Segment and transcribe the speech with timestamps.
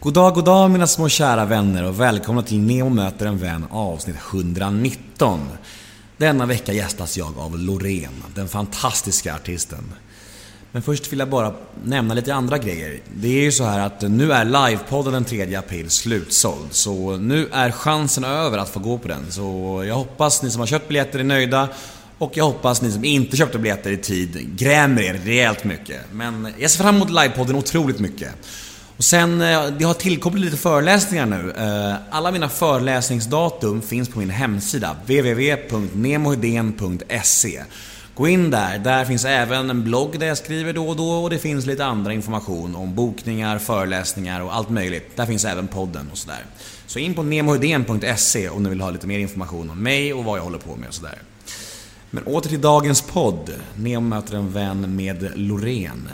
[0.00, 3.66] God dag, god dag mina små kära vänner och välkomna till Neo möter en vän
[3.70, 5.40] avsnitt 119.
[6.16, 9.92] Denna vecka gästas jag av Loreen, den fantastiska artisten.
[10.72, 13.00] Men först vill jag bara nämna lite andra grejer.
[13.14, 16.68] Det är ju så här att nu är livepodden den 3 april slutsåld.
[16.70, 19.32] Så nu är chansen över att få gå på den.
[19.32, 21.68] Så jag hoppas ni som har köpt biljetter är nöjda.
[22.18, 26.00] Och jag hoppas ni som inte köpte biljetter i tid grämer er rejält mycket.
[26.12, 28.34] Men jag ser fram emot livepodden otroligt mycket.
[28.98, 31.52] Och sen, eh, det har tillkommit lite föreläsningar nu.
[31.56, 37.62] Eh, alla mina föreläsningsdatum finns på min hemsida www.nemohedén.se
[38.14, 41.30] Gå in där, där finns även en blogg där jag skriver då och då och
[41.30, 45.16] det finns lite andra information om bokningar, föreläsningar och allt möjligt.
[45.16, 46.44] Där finns även podden och sådär.
[46.86, 50.38] Så in på nemohedén.se om ni vill ha lite mer information om mig och vad
[50.38, 51.18] jag håller på med och sådär.
[52.10, 53.50] Men åter till dagens podd.
[53.76, 56.08] Nemo möter en vän med Loreen.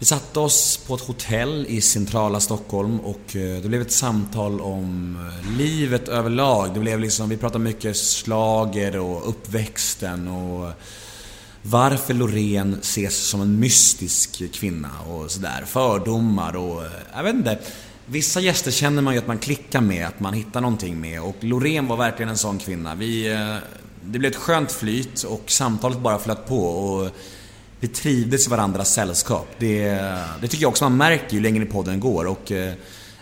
[0.00, 4.60] Vi satte oss på ett hotell i centrala Stockholm och eh, det blev ett samtal
[4.60, 6.74] om eh, livet överlag.
[6.74, 10.72] Det blev liksom, vi pratade mycket slager och uppväxten och
[11.62, 15.64] varför Loreen ses som en mystisk kvinna och sådär.
[15.66, 17.58] Fördomar och, eh, jag vet inte.
[18.06, 21.36] Vissa gäster känner man ju att man klickar med, att man hittar någonting med och
[21.40, 22.94] Loreen var verkligen en sån kvinna.
[22.94, 23.28] Vi,
[24.04, 27.10] det blev ett skönt flyt och samtalet bara flöt på och
[27.80, 29.48] vi trivdes i varandras sällskap.
[29.58, 29.84] Det,
[30.40, 32.74] det tycker jag också man märker ju längre podden går och eh,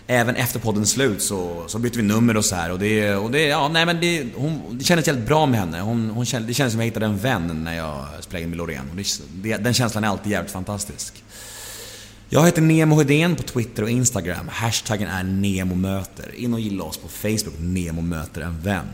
[0.07, 3.31] även efter poddens slut så, så bytte vi nummer och så här och det, och
[3.31, 5.81] det, ja nej men det, hon, det kändes jävligt bra med henne.
[5.81, 8.49] Hon, hon kände, det kändes som att jag hittade en vän när jag spelade in
[8.49, 8.89] med Loreen.
[8.89, 11.23] Och det, det, den känslan är alltid jävligt fantastisk.
[12.29, 14.47] Jag heter Nemo Hedén på Twitter och Instagram.
[14.49, 16.35] Hashtaggen är NEMOMÖTER.
[16.35, 18.87] In och gilla oss på Facebook, Nemo möter en vän.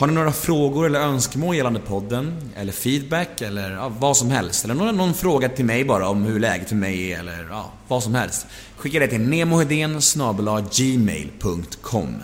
[0.00, 2.50] Har ni några frågor eller önskemål gällande podden?
[2.56, 4.64] Eller feedback eller ja, vad som helst?
[4.64, 7.72] Eller någon, någon, fråga till mig bara om hur läget för mig är eller ja,
[7.88, 8.46] vad som helst.
[8.76, 10.00] Skicka det till nemohedén
[10.72, 12.22] gmail.com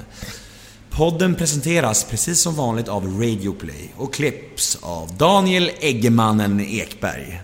[0.91, 7.42] Podden presenteras precis som vanligt av Radioplay och klipps av Daniel Eggemannen Ekberg.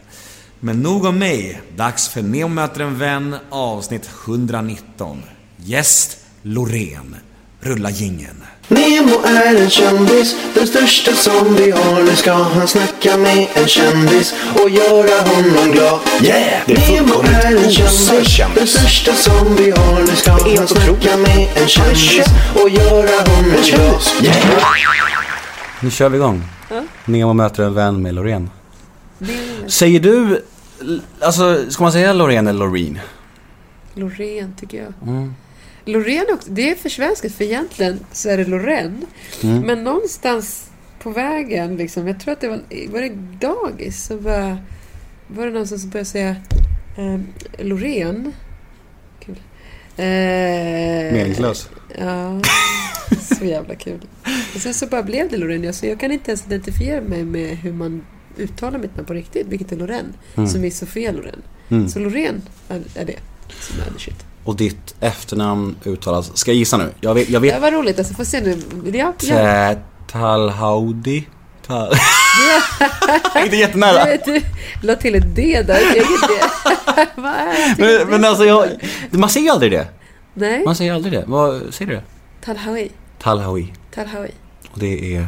[0.61, 1.61] Men nog om mig.
[1.77, 5.23] Dags för Nemo möter en vän avsnitt 119.
[5.57, 7.17] Gäst Loreen.
[7.61, 8.43] Rulla gingen.
[8.69, 12.03] Nemo är en kändis, den största som vi har.
[12.03, 16.01] Nu ska han snacka med en kändis och göra honom glad.
[16.23, 16.63] Yeah!
[16.67, 20.01] Det är Nemo är en kändis, den största som vi har.
[20.01, 24.03] Nu ska han snacka med en kändis och göra honom glad.
[24.23, 24.63] Yeah!
[25.81, 26.43] Nu kör vi igång.
[27.05, 28.51] Nemo möter en vän med Loreen.
[29.67, 30.45] Säger du,
[31.21, 32.99] alltså ska man säga Loreen eller Loreen?
[33.95, 35.09] Loreen tycker jag.
[35.09, 35.35] Mm.
[35.85, 39.07] Loreen också, det är för svenskt för egentligen så är det Loreen.
[39.43, 39.61] Mm.
[39.61, 44.57] Men någonstans på vägen, liksom, jag tror att det var, var det dagis, så var,
[45.27, 46.37] var det någon som började säga
[46.97, 47.21] eh,
[47.59, 48.33] Loreen.
[49.21, 49.37] Kul.
[49.97, 50.05] Eh,
[51.13, 51.69] Meningslös.
[51.99, 52.41] Ja,
[53.39, 54.01] så jävla kul.
[54.55, 55.75] Och sen så bara blev det Loreen.
[55.75, 58.05] Så jag kan inte ens identifiera mig med hur man
[58.39, 60.15] uttalar mitt namn på riktigt, vilket är Loreen.
[60.35, 60.49] Mm.
[60.49, 61.43] Som är Sofia Loren.
[61.69, 61.89] Mm.
[61.89, 63.19] Så Loreen är, är det
[63.61, 64.25] som är the shit.
[64.45, 66.91] Och ditt efternamn uttalas, ska jag gissa nu?
[67.01, 67.53] Jag vet, jag vet.
[67.55, 67.99] Ja, vad roligt.
[67.99, 68.63] Alltså, får se nu.
[68.99, 69.75] Ja, ja.
[70.11, 71.29] Talhaudi?
[71.67, 71.93] Tal...
[73.45, 74.05] Inte jättenära.
[74.05, 74.41] Vet, du
[74.83, 75.75] la till ett D där.
[75.75, 76.35] ett eget D.
[77.79, 78.69] Men, men alltså jag,
[79.11, 79.89] man säger ju aldrig det.
[80.35, 81.25] Nej, Man säger aldrig det.
[81.27, 82.03] Vad säger du det?
[82.45, 82.91] Talhawi.
[83.19, 83.73] Talhawi.
[83.95, 84.31] Talhawi.
[84.73, 85.27] Och det är,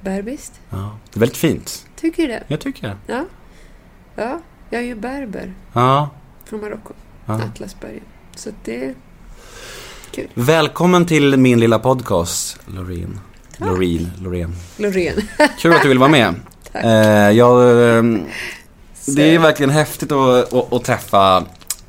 [0.00, 0.60] Berbiskt.
[0.70, 1.86] ja, det är väldigt fint.
[2.00, 2.42] Tycker du det?
[2.48, 2.96] Jag tycker det.
[3.06, 3.24] Ja.
[4.16, 6.10] Ja, jag är ju berber Ja.
[6.44, 6.92] från Marocko.
[7.26, 7.34] ja.
[7.34, 8.04] Atlasbergen.
[8.36, 8.94] Så det...
[10.34, 13.20] Välkommen till min lilla podcast, Loreen.
[13.56, 14.54] Loreen, Loreen.
[14.76, 15.14] Loreen.
[15.58, 16.34] Kul att du vill vara med.
[16.34, 16.40] Tack.
[16.84, 17.62] Eh, jag,
[17.96, 18.02] eh,
[19.06, 21.44] det är verkligen häftigt att, att, att träffa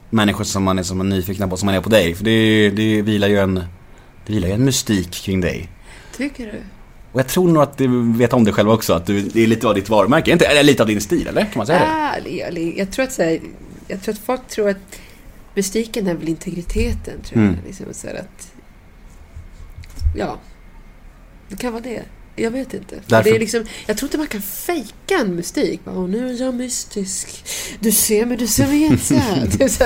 [0.10, 2.16] människor som man är, som är nyfikna på, som man är på dig.
[2.16, 3.56] För det, det vilar ju en,
[4.26, 5.70] det vilar ju en mystik kring dig.
[6.18, 6.62] Tycker du?
[7.12, 9.48] Och jag tror nog att du vet om dig själv också, att du, det är
[9.48, 10.32] lite av ditt varumärke.
[10.32, 11.42] Inte, eller lite av din stil, eller?
[11.42, 11.86] Kan man säga det?
[11.86, 13.40] Ah, eller- eller- jag, tror att, så här,
[13.88, 15.00] jag tror att folk tror att
[15.56, 17.22] mystiken är väl integriteten.
[17.22, 17.56] Tror Mm.
[17.56, 17.68] jag.
[17.68, 18.52] Liksom, så att,
[20.16, 20.40] ja,
[21.50, 22.04] det kan vara det.
[22.38, 22.96] Jag vet inte.
[22.96, 25.82] För Därför- Det är liksom, jag tror inte man kan fejka en mystik.
[25.86, 27.46] Åh, nu är jag mystisk.
[27.80, 29.48] Du ser mig, du ser mig inte.
[29.58, 29.84] det, så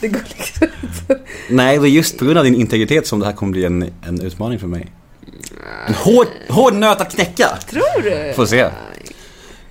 [0.00, 1.20] går liksom inte.
[1.50, 3.90] Nej, det är just på grund av din integritet som det här kommer bli en,
[4.02, 4.86] en utmaning för mig.
[5.88, 7.48] En hård, hård nöt att knäcka!
[7.68, 8.32] Tror du?
[8.34, 8.70] Får se.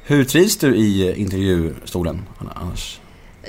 [0.03, 2.21] Hur trivs du i intervjustolen
[2.56, 2.98] annars?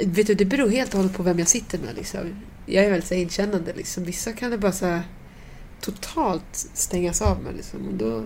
[0.07, 1.95] Vet du, det beror helt och hållet på vem jag sitter med.
[1.95, 2.21] Liksom.
[2.67, 3.73] Jag är väldigt så här inkännande.
[3.77, 4.05] Liksom.
[4.05, 5.03] Vissa kan det bara så här,
[5.81, 7.55] totalt stängas av med.
[7.55, 7.89] Liksom.
[7.89, 8.23] Och då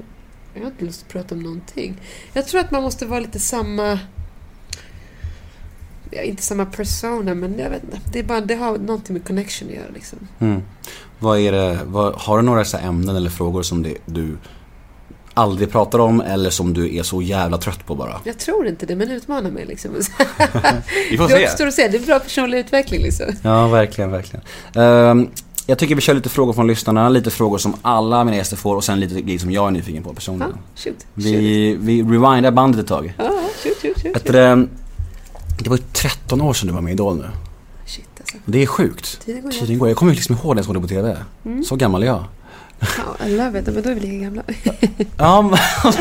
[0.55, 1.97] jag har inte lust att prata om någonting.
[2.33, 3.99] Jag tror att man måste vara lite samma...
[6.11, 8.01] Ja, inte samma persona, men jag vet inte.
[8.13, 9.91] Det, är bara, det har någonting med connection att göra.
[9.95, 10.19] Liksom.
[10.39, 10.63] Mm.
[11.19, 14.37] Vad är det, vad, har du några så här ämnen eller frågor som det, du
[15.35, 18.21] aldrig pratar om eller som du är så jävla trött på bara?
[18.25, 19.91] Jag tror inte det, men utmana mig liksom.
[21.11, 21.45] Vi får det se.
[21.45, 21.89] återstår att se.
[21.89, 23.27] Det är bra personlig utveckling liksom.
[23.43, 24.45] Ja, verkligen, verkligen.
[24.75, 25.29] Ehm,
[25.67, 28.77] jag tycker vi kör lite frågor från lyssnarna, lite frågor som alla mina gäster får
[28.77, 30.55] och sen lite grejer som jag är nyfiken på personligen.
[30.77, 31.07] shoot.
[31.15, 33.15] Vi, vi rewindar bandet ett tag.
[33.19, 33.25] Ja,
[33.63, 34.17] shoot, shoot, shoot.
[34.17, 34.67] Vet du det,
[35.59, 37.25] det var ju 13 år sedan du var med i Idol nu.
[37.87, 38.37] Shit alltså.
[38.45, 39.21] Det är sjukt.
[39.25, 39.89] Tiden går Tiden går.
[39.89, 41.17] Jag kommer liksom ihåg när jag såg det på TV.
[41.69, 42.25] Så gammal är jag.
[42.81, 43.67] Ja, I love it.
[43.67, 44.43] Men då är vi lika gamla.
[45.19, 45.59] Ja, men,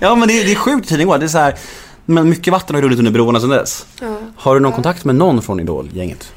[0.00, 1.18] ja, men det, är- det är sjukt tiden går.
[1.18, 1.58] Det är så här,
[2.06, 3.86] men mycket vatten har runnit under broarna sedan dess.
[4.00, 4.18] Ja.
[4.36, 6.32] Har du någon kontakt med någon från Idol-gänget?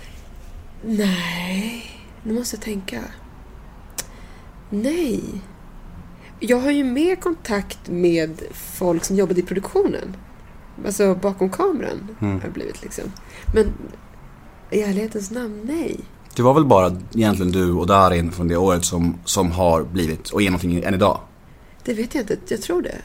[0.86, 1.86] Nej,
[2.24, 3.00] nu måste jag tänka.
[4.70, 5.24] Nej.
[6.40, 10.16] Jag har ju mer kontakt med folk som jobbade i produktionen.
[10.86, 12.34] Alltså bakom kameran Mm.
[12.34, 13.04] har det blivit liksom.
[13.56, 13.66] Men
[14.72, 16.00] i ärlighetens namn, nej.
[16.36, 20.30] Det var väl bara egentligen du och Darin från det året som, som har blivit
[20.30, 21.20] och är någonting än idag.
[21.84, 22.38] Det vet jag inte.
[22.48, 22.96] Jag tror det.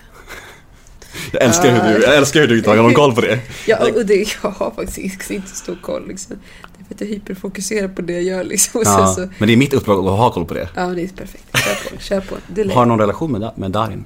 [1.32, 3.40] Jag älskar hur du, jag älskar hur du inte har någon koll på det.
[3.66, 6.08] Ja, och det, jag har faktiskt inte stor koll.
[6.08, 6.36] Liksom.
[6.76, 8.44] Det är för att jag hyperfokuserar på det jag gör.
[8.44, 8.82] Liksom.
[8.84, 10.68] Ja, så, men det är mitt uppdrag att ha koll på det.
[10.74, 11.44] ja, det är perfekt.
[11.58, 12.00] Kör på.
[12.02, 12.34] Kör på.
[12.48, 14.04] Det är Har du någon relation med, med Darin?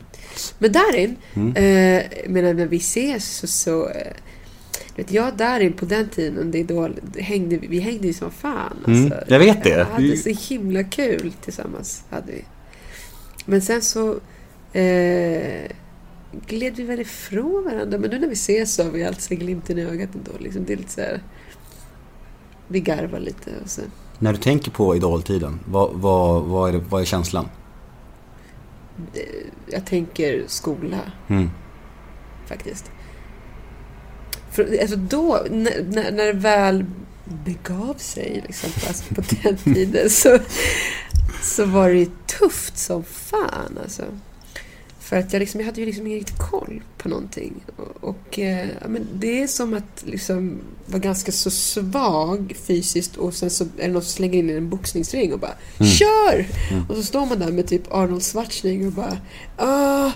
[0.59, 1.57] Men Darin, Mm.
[1.57, 3.47] eh, menar, när vi ses så...
[3.47, 3.95] så eh,
[4.97, 8.77] vet, jag och Darin på den tiden under Idol, hängde, vi- hängde ju som fan.
[8.87, 9.25] Mm, Alltså.
[9.33, 9.87] jag vet det.
[9.99, 12.05] Vi hade så himla kul tillsammans.
[12.11, 12.45] Hade vi.
[13.47, 14.11] Men sen så
[14.73, 15.71] eh,
[16.47, 17.99] gled vi väl ifrån varandra.
[17.99, 20.31] Men nu när vi ses så har vi alltid glimten i ögat ändå.
[20.39, 21.23] Liksom, det är lite så här,
[22.69, 23.83] vi garvar lite och så.
[24.19, 27.49] När du tänker på Idol-tiden, vad, vad, vad, är det, vad är känslan?
[29.67, 30.99] Jag tänker skola.
[31.29, 31.51] Mm.
[32.47, 32.91] faktiskt.
[34.53, 36.85] För, alltså då, när, när, det väl
[37.45, 40.39] begav sig liksom, alltså på den tiden så,
[41.43, 44.05] så var det ju tufft som fan alltså.
[45.11, 47.55] För att jag, liksom, jag hade ju liksom ingen riktig koll på någonting.
[47.77, 53.17] Och, och eh, ja, men det är som att liksom vara ganska så svag fysiskt
[53.17, 55.93] och sen så är det någon som slänger in i en boxningsring och bara Mm.
[55.93, 56.47] KÖR!
[56.71, 56.85] Mm.
[56.89, 59.19] Och så står man där med typ Arnold Schwarzenegger och bara
[59.57, 60.13] ah,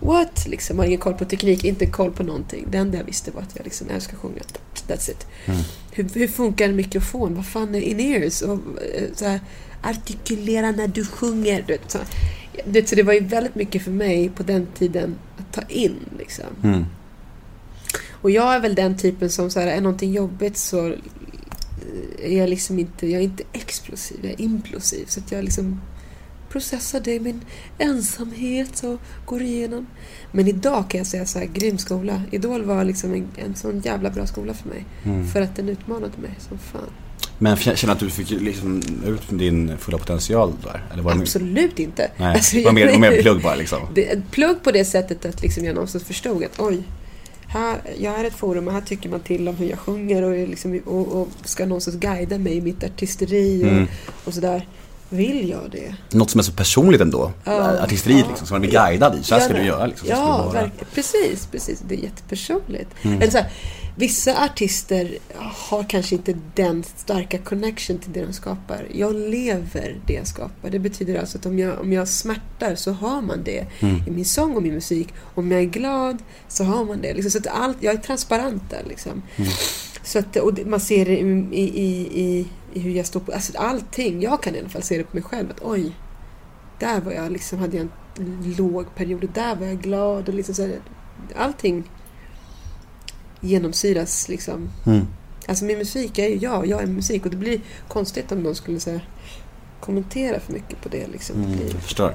[0.00, 0.46] What?
[0.46, 2.66] Liksom, man har ingen koll på teknik, inte koll på någonting.
[2.70, 4.40] Det enda jag visste var att jag liksom älskar att sjunga.
[4.88, 5.26] That's it.
[5.46, 5.60] Mm.
[5.90, 7.34] Hur, hur funkar en mikrofon?
[7.34, 8.42] Vad fan är in-ears?
[8.42, 8.58] Och,
[8.94, 9.40] eh, så här,
[9.82, 11.64] artikulera när du sjunger.
[11.66, 11.98] Du vet, så,
[12.64, 15.62] du vet, så det var ju väldigt mycket för mig på den tiden att ta
[15.68, 15.96] in.
[16.18, 16.46] Liksom.
[16.64, 16.84] Mm.
[18.10, 20.94] Och jag är väl den typen som så här, är någonting jobbigt så eh,
[22.22, 25.04] är jag liksom inte, jag är inte explosiv, jag är implosiv.
[25.08, 25.80] Så att jag liksom
[26.48, 27.40] processar det i min
[27.78, 29.86] ensamhet och går igenom.
[30.32, 32.22] Men idag kan jag säga så här, grym skola.
[32.30, 34.84] Idol var liksom en, en sån jävla bra skola för mig.
[35.04, 35.28] Mm.
[35.28, 36.90] För att den utmanade mig som fan.
[37.38, 40.84] Men känner att du fick liksom ut din fulla potential där?
[40.92, 42.10] Eller var det, Absolut inte.
[42.16, 43.78] nej, Alltså, var mer, var mer plugg bara liksom?
[43.94, 46.82] det, plugg på det sättet att liksom jag någonstans förstod att oj,
[47.46, 50.48] här, jag är ett forum och här tycker man till om hur jag sjunger och,
[50.48, 53.86] liksom, och, och ska någonstans guida mig i mitt artisteri och, Mm.
[54.24, 54.68] och sådär.
[55.10, 55.94] Vill jag det?
[56.16, 57.32] Något som är så personligt ändå.
[57.44, 57.82] Ja.
[57.82, 58.28] Artisteriet Ja.
[58.28, 59.22] liksom, som man blir guidad i.
[59.22, 60.08] Så här ska Ja, du göra liksom.
[60.10, 60.84] Ja, du.
[60.94, 61.82] Precis, precis.
[61.88, 62.90] Det är jättepersonligt.
[63.02, 63.16] Mm.
[63.22, 63.50] Eller så här,
[63.96, 65.18] vissa artister
[65.68, 68.86] har kanske inte den starka connection till det de skapar.
[68.94, 70.70] Jag lever det jag skapar.
[70.70, 73.96] Det betyder alltså att om jag, om jag smärtar så har man det Mm.
[74.06, 75.08] i min sång och min musik.
[75.34, 77.14] Om jag är glad så har man det.
[77.14, 78.82] Liksom, så att allt, jag är transparent där.
[78.88, 79.22] Liksom.
[79.36, 79.50] Mm.
[80.02, 83.32] Så att, och man ser det i, i, i, i, hur jag står på...
[83.32, 84.22] Alltså allting.
[84.22, 85.50] Jag kan i alla fall se det på mig själv.
[85.50, 85.96] Att oj,
[86.78, 90.28] där var jag liksom, hade jag en låg period och där var jag glad.
[90.28, 90.78] Och liksom så här,
[91.36, 91.90] allting
[93.40, 94.70] genomsyras liksom.
[94.86, 95.06] Mm.
[95.48, 97.24] Alltså min musik är ju jag, jag är musik.
[97.24, 99.08] Och det blir konstigt om någon skulle här,
[99.80, 101.06] kommentera för mycket på det.
[101.06, 101.36] Liksom.
[101.36, 102.14] Det, Mm, blir, jag förstår.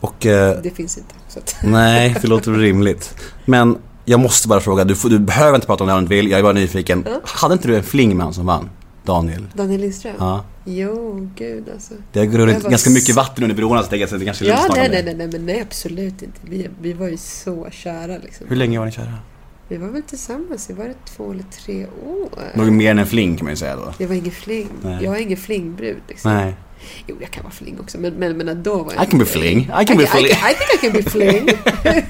[0.00, 1.14] Och eh, det finns inte.
[1.28, 3.14] Så att, nej, det låter rimligt.
[3.44, 6.02] Men jag måste bara fråga, du, får, du behöver inte prata om det om du
[6.02, 7.04] inte vill, jag är bara nyfiken.
[7.06, 7.20] Ja.
[7.24, 8.70] Hade inte du en fling med han som vann?
[9.04, 9.46] Daniel?
[9.54, 10.14] Daniel Lindström?
[10.18, 10.44] Ja.
[10.64, 11.94] Jo, gud alltså.
[12.12, 14.62] Det har runnit ganska mycket vatten under broarna så jag att det kanske är lugnt
[14.68, 16.38] Ja, nej, nej, nej, nej, men nej, absolut inte.
[16.42, 18.46] Vi, vi var ju så kära liksom.
[18.48, 19.18] Hur länge var ni kära?
[19.68, 22.30] Vi var väl tillsammans, det var det två eller tre år.
[22.54, 23.94] Något mer än en fling kan man ju säga då.
[23.98, 24.68] Det var ingen fling.
[24.82, 25.04] Nej.
[25.04, 26.32] Jag är ingen flingbrud liksom.
[26.32, 26.54] Nej.
[27.06, 29.24] Jo, jag kan vara fling också, men, men, men då var jag I can be
[29.24, 29.58] fling.
[29.60, 30.26] I can be I, fling.
[30.26, 31.48] I, I think I can be fling.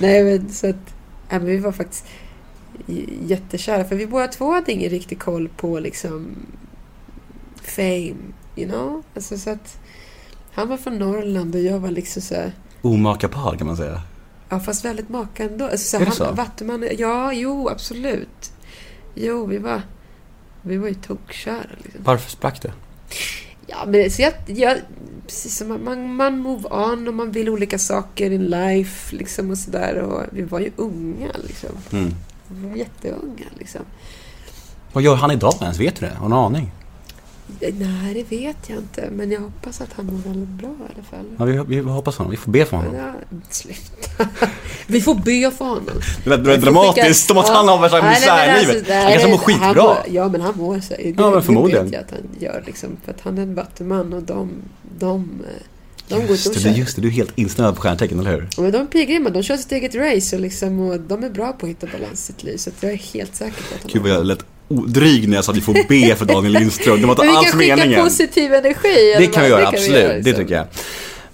[0.00, 0.94] Nej, men så att...
[1.28, 2.06] Ja, men vi var faktiskt
[3.26, 3.84] jättekära.
[3.84, 6.36] För vi båda två hade ingen riktig koll på liksom
[7.62, 8.14] fame,
[8.56, 9.02] you know?
[9.14, 9.76] Alltså så att...
[10.52, 12.52] Han var från Norrland och jag var liksom så här...
[12.82, 14.02] Omaka par kan man säga.
[14.48, 15.64] Ja, fast väldigt maka ändå.
[15.64, 16.32] Alltså, så Är det han, så?
[16.32, 18.52] Vattuman, ja, jo, absolut.
[19.14, 19.82] Jo, vi var...
[20.62, 22.04] Vi var ju tokkära liksom.
[22.04, 22.72] Varför sprack det?
[23.66, 24.78] Ja, men så jag, jag,
[25.26, 29.58] precis som man, man, move on och man vill olika saker in life liksom och
[29.58, 29.94] sådär.
[29.96, 31.70] Och vi var ju unga liksom.
[31.92, 32.14] Mm.
[32.50, 33.80] Vi var jätteunga liksom.
[34.92, 35.80] Vad gör han idag ens?
[35.80, 36.12] Vet du det?
[36.14, 36.70] Har du någon aning?
[37.60, 39.08] Nej, det vet jag inte.
[39.12, 41.26] Men jag hoppas att han mår väldigt bra i alla fall.
[41.56, 42.30] Ja, vi, vi hoppas honom.
[42.30, 42.94] Vi får be för honom.
[42.94, 43.12] Ja,
[43.50, 44.28] sluta.
[44.86, 45.84] Vi får be för honom.
[46.24, 48.76] Det lät dramatiskt, som att han har värsta misärlivet.
[48.76, 49.72] alltså, Han kanske mår skitbra.
[49.82, 51.12] mår- Ja, men han mår sig.
[51.16, 51.84] Det, Ja, men förmodligen.
[51.90, 52.88] Det vet jag att han gör liksom.
[53.04, 54.50] För att han är en vattuman och de...
[54.98, 55.42] De,
[56.10, 58.30] de går Just ut och det, just det, du är helt insnöad på stjärntecken, eller
[58.30, 58.48] hur?
[58.56, 61.52] Men de är pilgrimer, de kör sitt eget race och, liksom, och de är bra
[61.52, 62.56] på att hitta balans i sitt liv.
[62.56, 65.44] Så jag är helt säker på att han Gud vad jag lät dryg när jag
[65.44, 67.00] sa att vi får be för Daniel Lindström.
[67.00, 68.04] Det var Men vi inte kan alls skicka meningen.
[68.04, 69.14] positiv energi.
[69.18, 70.00] Det kan vi göra, absolut.
[70.00, 70.44] göra, det liksom.
[70.44, 70.66] tycker jag.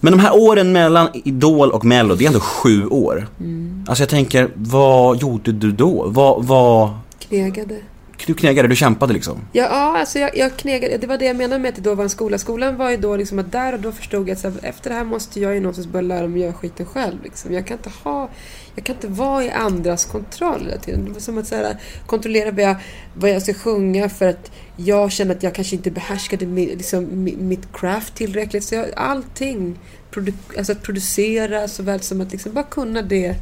[0.01, 3.29] Men de här åren mellan Idol och Mello, det är ändå sju år.
[3.41, 3.85] Mm.
[3.89, 6.05] Alltså jag tänker, vad gjorde du då?
[6.09, 6.91] Vad, vad...
[7.19, 7.81] Knegade.
[8.27, 9.41] Du knegade, du kämpade liksom.
[9.53, 10.97] Ja, ja alltså jag, jag knegade.
[10.97, 12.39] Det var det jag menade med att det då var en skola.
[12.39, 14.91] Skolan var ju då liksom att där och då förstod jag att så här, efter
[14.91, 17.23] det här måste jag ju någonstans börja lära mig att göra skiten själv.
[17.23, 17.53] Liksom.
[17.53, 18.31] Jag kan inte ha...
[18.75, 21.05] Jag kan inte vara i andras kontroll hela tiden.
[21.05, 22.77] Det var som att så här, kontrollera vad jag,
[23.15, 27.25] vad jag ska sjunga för att jag känner att jag kanske inte behärskade mi, liksom,
[27.25, 28.65] mi, mitt craft tillräckligt.
[28.65, 29.79] Så jag, allting,
[30.11, 33.35] produ, alltså att producera såväl som att liksom bara kunna det.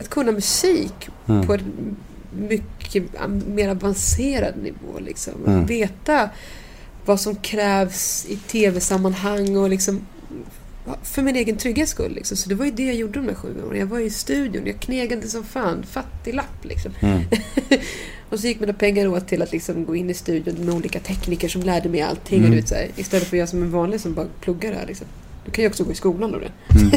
[0.00, 1.46] Att kunna musik Mm.
[1.46, 1.96] på en
[2.36, 3.04] mycket
[3.46, 4.98] mer avancerad nivå.
[5.00, 5.34] Liksom.
[5.46, 5.62] Mm.
[5.62, 6.30] Att veta
[7.04, 10.06] vad som krävs i tv-sammanhang och liksom
[11.02, 12.14] för min egen trygghets skull.
[12.14, 12.36] Liksom.
[12.36, 13.78] Så det var ju det jag gjorde de där sju åren.
[13.78, 15.82] Jag var i studion, jag knegade som fan.
[15.82, 16.92] Fattiglapp liksom.
[17.00, 17.22] Mm.
[18.30, 21.00] och så gick mina pengar åt till att liksom gå in i studion med olika
[21.00, 22.38] tekniker som lärde mig allting.
[22.38, 22.50] Mm.
[22.50, 24.86] Och du vet, så här, istället för jag som en vanlig som bara pluggar här.
[24.86, 25.06] Liksom.
[25.46, 26.38] Du kan ju också gå i skolan då.
[26.38, 26.90] Mm.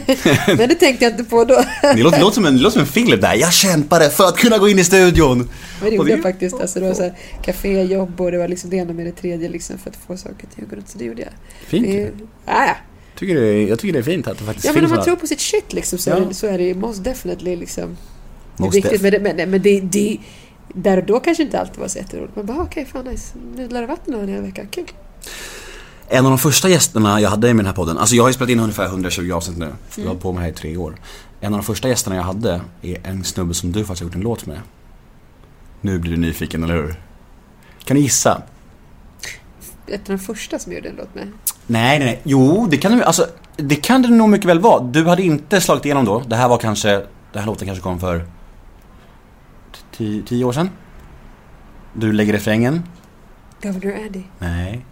[0.57, 1.55] Men det tänkte jag inte på då.
[1.81, 3.33] Det låter, låter, som en, det låter som en film där.
[3.35, 5.37] Jag kämpade för att kunna gå in i studion.
[5.81, 6.55] Men det gjorde det- jag faktiskt.
[6.61, 7.13] Alltså, det var så här,
[7.43, 10.47] caféjobb och det var liksom det ena med det tredje liksom, för att få saker
[10.55, 10.89] till runt.
[10.89, 11.31] Så det gjorde jag.
[11.67, 11.85] Fint.
[11.87, 12.11] Det,
[12.45, 12.75] ja, ja.
[13.19, 14.95] Tycker det är, jag tycker det är fint att det faktiskt ja, men finns om
[14.95, 16.15] man tror på sitt shit liksom, så, Ja.
[16.15, 17.97] är, det, så är det most definitely liksom.
[18.57, 19.01] Det är Most viktigt.
[19.03, 19.21] def.
[19.21, 20.17] Men, men, men det, det,
[20.73, 22.35] där och då kanske inte alltid var så jätteroligt.
[22.35, 23.33] Man bara, okej, fan nice.
[23.55, 24.65] Nudlar i vatten en hel vecka.
[24.71, 24.85] Kul.
[26.11, 28.33] En av de första gästerna jag hade i den här podden, alltså jag har ju
[28.33, 29.71] spelat in ungefär 120 avsnitt nu.
[29.95, 30.21] Jag har Mm.
[30.21, 30.95] på med det här i tre år.
[31.41, 34.15] En av de första gästerna jag hade är en snubbe som du faktiskt har gjort
[34.15, 34.59] en låt med.
[35.81, 36.99] Nu blir du nyfiken, eller hur?
[37.83, 38.41] Kan du gissa?
[39.87, 41.27] Ett av de första som jag gjorde en låt med.
[41.67, 42.21] Nej, nej, nej.
[42.23, 43.25] Jo, det kan du, alltså,
[43.57, 44.83] det kan det nog mycket väl vara.
[44.83, 46.19] Du hade inte slagit igenom då.
[46.27, 46.89] Det här var kanske,
[47.33, 48.25] den här låten kanske kom för
[49.97, 50.69] tio, tio år sedan.
[51.93, 52.83] Du lägger refrängen.
[53.63, 54.23] Governor Eddie.
[54.39, 54.85] Nej.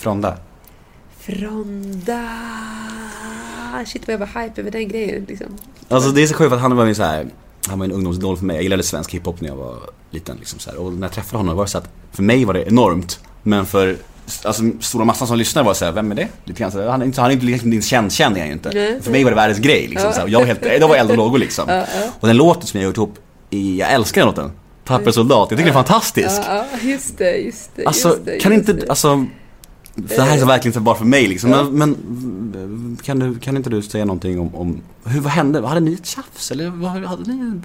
[0.00, 0.36] Fronda.
[1.18, 2.28] Fronda.
[3.86, 5.46] Shit vad jag var hype över den grejen liksom.
[5.88, 7.26] Alltså det är så sjukt för att han var ju så här.
[7.68, 8.56] Han var en ungdomsidol för mig.
[8.56, 9.76] Jag gillade svensk hiphop när jag var
[10.10, 10.78] liten liksom så här.
[10.78, 13.20] Och när jag träffade honom var det så att för mig var det enormt.
[13.42, 13.96] Men för
[14.44, 16.28] alltså, stora massan som lyssnar var så här, vem är det?
[16.44, 18.52] Lite grann han är inte, han är inte liksom din känd, känd är han ju
[18.52, 18.70] inte.
[18.74, 19.00] Nej.
[19.02, 20.12] För mig var det världens grej liksom.
[20.16, 20.28] Ja.
[20.28, 21.64] Jag var helt, jag var eld och lågor liksom.
[21.68, 22.10] Ja, ja.
[22.20, 23.18] Och den låten som jag gjort ihop,
[23.78, 24.52] jag älskar den låten.
[24.84, 26.40] Tapper soldat, jag tycker den är fantastisk.
[26.48, 27.86] Ja, just det, just det.
[27.86, 28.90] Alltså, just det, kan just inte, det.
[28.90, 29.26] alltså
[29.94, 31.50] det här är så verkligen så bara för mig liksom.
[31.50, 31.62] Ja.
[31.62, 35.66] Men, men kan, du, kan inte du säga någonting om, om hur, vad hände?
[35.66, 36.50] Hade ni ett tjafs?
[36.50, 37.60] Eller vad, hade ni,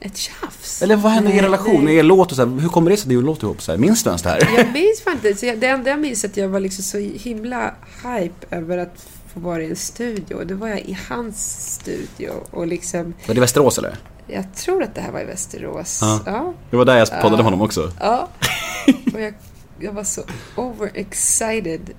[0.00, 0.82] Ett tjafs?
[0.82, 1.88] eller vad hände i er relation?
[1.88, 3.62] I er låt och så här, hur kommer det sig att ni låt ihop?
[3.62, 4.48] Så här, minns du ens det här?
[4.56, 5.34] Jag minns fan inte.
[5.34, 8.78] Så jag, det enda jag minns är att jag var liksom så himla hype över
[8.78, 10.44] att få vara i en studio.
[10.44, 13.96] Då var jag i hans studio och liksom, Var det i Västerås eller?
[14.28, 15.98] jag tror att det här var i Västerås.
[16.02, 16.20] Ja.
[16.26, 16.54] Ja.
[16.70, 17.42] Det var där jag poddade Ja.
[17.42, 17.92] honom också.
[18.00, 18.28] ja.
[19.14, 19.34] Och jag,
[19.80, 20.22] jag var så
[20.56, 21.90] overexcited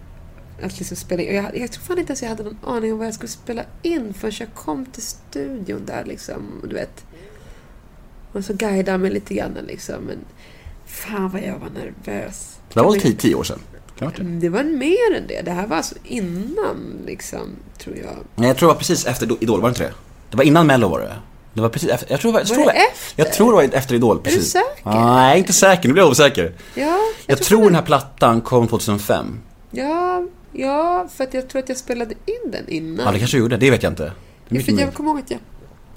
[0.62, 1.36] att liksom spela in.
[1.36, 3.64] Jag, jag tror fan inte ens jag hade någon aning om vad jag skulle spela
[3.82, 6.62] in förrän jag kom till studion där liksom.
[6.64, 7.06] Du vet.
[8.32, 9.96] Och så guidade han mig lite grann liksom.
[10.04, 10.18] Men
[10.86, 12.58] fan vad jag var nervös.
[12.74, 13.60] Det var tio, tio år sedan?
[14.00, 14.22] Det varit det?
[14.22, 15.42] Mm, Det var mer än det.
[15.42, 18.16] Det här var alltså innan, liksom, tror jag.
[18.36, 19.94] Nej, jag tror det var precis efter Idol, var det inte det?
[20.32, 21.16] Det var innan Mello var det.
[21.58, 23.24] Det var precis efter, jag tror var, jag Var tror det det, efter?
[23.24, 24.52] jag tror det var efter Idol, du precis.
[24.52, 24.90] säker?
[24.90, 26.54] Nej, inte säker, nu blir jag osäker.
[26.76, 26.98] Ja,
[27.28, 29.40] Jag tror den här plattan kom 2005.
[29.72, 33.06] Ja, ja, för att jag tror att jag spelade in den innan.
[33.06, 34.04] Ja, det kanske jag gjorde, det vet jag inte.
[34.04, 34.12] Är
[34.50, 35.40] Ja, för jag kommer ihåg att jag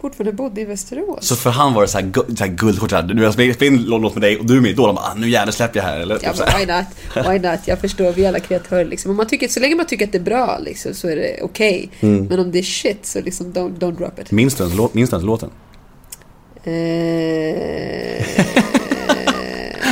[0.00, 1.26] fortfarande bodde i Västerås.
[1.28, 3.62] Så för han var det så här, gu- så här såhär, nu har jag spelat
[3.62, 4.86] in låt med dig och du är med i Idol.
[4.86, 6.18] Han bara, ah, nu jävlar släpper jag här eller?
[6.22, 7.30] Ja, Typ men why not?
[7.30, 7.60] Why not?
[7.64, 9.10] Jag förstår, vi är alla kreatörer liksom.
[9.10, 11.42] Om man tycker, så länge man tycker att det är bra liksom, så är det
[11.42, 11.90] okej.
[12.00, 12.24] Mm.
[12.24, 14.30] Men om det är shit så liksom don't, don't drop it.
[14.30, 15.10] Minns du ens låt- minns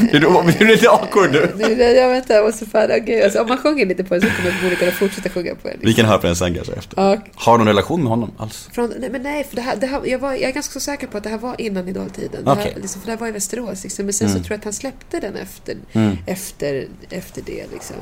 [0.00, 1.38] Blir du blir du lite awkward nu?
[1.78, 3.22] Jag vet inte, jag måste fan, okej.
[3.22, 5.76] Alltså, om man sjunger lite på den så kommer man kunna fortsätta sjunga på den.
[5.82, 7.02] Vi kan höra på den sen kanske efter.
[7.02, 8.68] Ja, Har du någon relation med honom alls?
[8.72, 10.80] Från, nej, men nej, för det här, det här, jag, var, jag är ganska så
[10.80, 12.44] säker på att det här var innan idoltiden.
[12.44, 12.64] Det, Okej.
[12.74, 13.82] här, liksom, för det här var i Västerås.
[13.82, 14.04] Liksom.
[14.04, 16.16] Men sen så tror jag att han släppte den efter, Mm.
[16.26, 17.64] efter, efter det.
[17.72, 17.96] Liksom.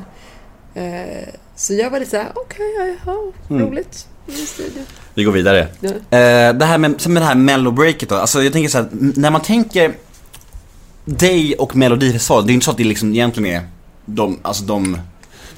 [0.74, 3.66] Eh, så jag var lite såhär, okej, ja, ja, Mm.
[3.68, 4.06] roligt.
[4.28, 4.84] Mm.
[5.14, 5.68] Vi går vidare.
[5.80, 5.88] Ja.
[5.90, 9.30] Eh, det här med, med det här mellobreaket då, alltså jag tänker så här, när
[9.30, 9.92] man tänker
[11.06, 13.68] dig och Melodifestivalen, det är inte så att det liksom egentligen är
[14.06, 14.98] de, alltså de,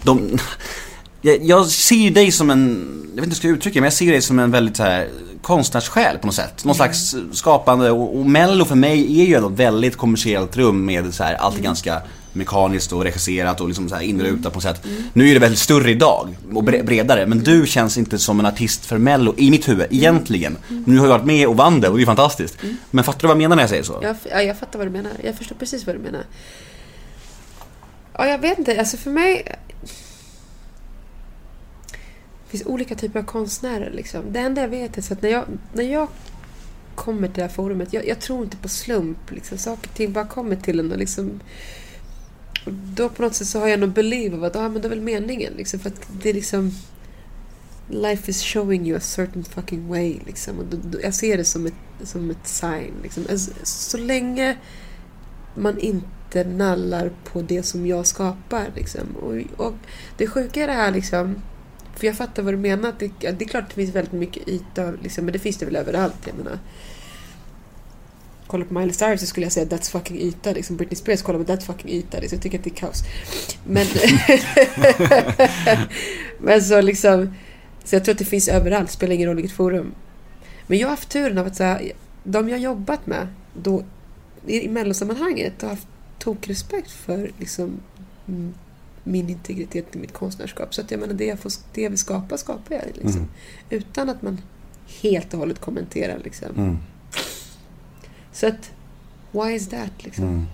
[0.02, 0.38] de
[1.23, 3.81] jag, jag ser ju dig som en, jag vet inte hur jag ska uttrycka det,
[3.81, 5.09] men jag ser dig som en väldigt så här
[5.43, 6.64] konstnärssjäl på något sätt.
[6.64, 10.85] Någon slags skapande och, och Mello för mig är ju ändå ett väldigt kommersiellt rum
[10.85, 12.02] med så här, allt är ganska
[12.33, 14.85] mekaniskt och regisserat och liksom så här inrutat på något sätt.
[15.13, 18.47] Nu är det väldigt större idag och bre- bredare, men du känns inte som en
[18.47, 20.59] artist för Mello i mitt huvud, egentligen.
[20.87, 22.59] Nu har jag varit med och vann det och det är fantastiskt.
[22.91, 23.99] Men fattar du vad jag menar när jag säger så?
[24.03, 25.13] Jag, ja, jag fattar vad du menar.
[25.25, 26.23] Jag förstår precis vad du menar.
[28.13, 28.79] Ja, jag vet inte.
[28.79, 29.57] Alltså för mig...
[32.45, 33.91] Det finns olika typer av konstnärer.
[33.95, 34.23] Liksom.
[34.33, 36.09] Det enda jag vet är så att när jag, när jag
[36.95, 39.31] kommer till det här forumet, jag, jag tror inte på slump.
[39.31, 39.59] Liksom.
[39.59, 41.41] Saker och ting bara kommer till en och liksom
[42.67, 44.88] och Då på något sätt så har jag någon believe av att ah, men det
[44.88, 45.53] är väl meningen.
[45.57, 46.73] Liksom, för att det är liksom...
[47.91, 50.17] Life is showing you a certain fucking way.
[50.27, 50.59] Liksom.
[50.59, 52.93] Och då, då, jag ser det som ett, som ett sign.
[53.03, 53.25] Liksom.
[53.31, 54.57] Alltså, så länge
[55.55, 58.67] man inte nallar på det som jag skapar.
[58.77, 59.17] Liksom.
[59.21, 59.75] Och, och
[60.17, 61.43] det sjuka är det här liksom...
[61.97, 62.88] För jag fattar vad du menar.
[62.88, 65.57] att Det, det är klart att det finns väldigt mycket yta, liksom, men det finns
[65.57, 66.27] det väl överallt.
[66.27, 66.59] Jag menar.
[68.49, 70.52] Kolla på Miley Cyrus så skulle jag säga that's fucking yta.
[70.52, 70.76] Liksom.
[70.76, 72.21] Britney Spears, kolla på that's fucking yta.
[72.21, 72.37] Liksom.
[72.37, 73.02] Jag tycker att det är kaos.
[73.64, 73.87] Men,
[76.38, 77.35] men så liksom...
[77.85, 79.95] Så jag tror att det finns överallt, spelar ingen roll vilket forum.
[80.67, 81.93] Men jag har haft turen av att så här,
[82.25, 83.83] de jag jobbat med då,
[84.47, 85.88] i mellosammanhanget har haft
[86.19, 87.81] tokrespekt för liksom,
[89.05, 90.75] min integritet i mitt konstnärskap.
[90.75, 92.85] Så att jag menar, det jag, får, det jag vill skapa, skapar jag.
[92.87, 93.21] Liksom.
[93.21, 93.28] Mm.
[93.71, 94.40] Utan att man
[95.02, 96.19] helt och hållet kommenterar.
[96.25, 96.49] Liksom.
[96.57, 96.78] Mm.
[98.40, 98.71] Så att,
[99.33, 99.90] why is that?
[99.99, 100.25] Liksom?
[100.25, 100.47] Mm.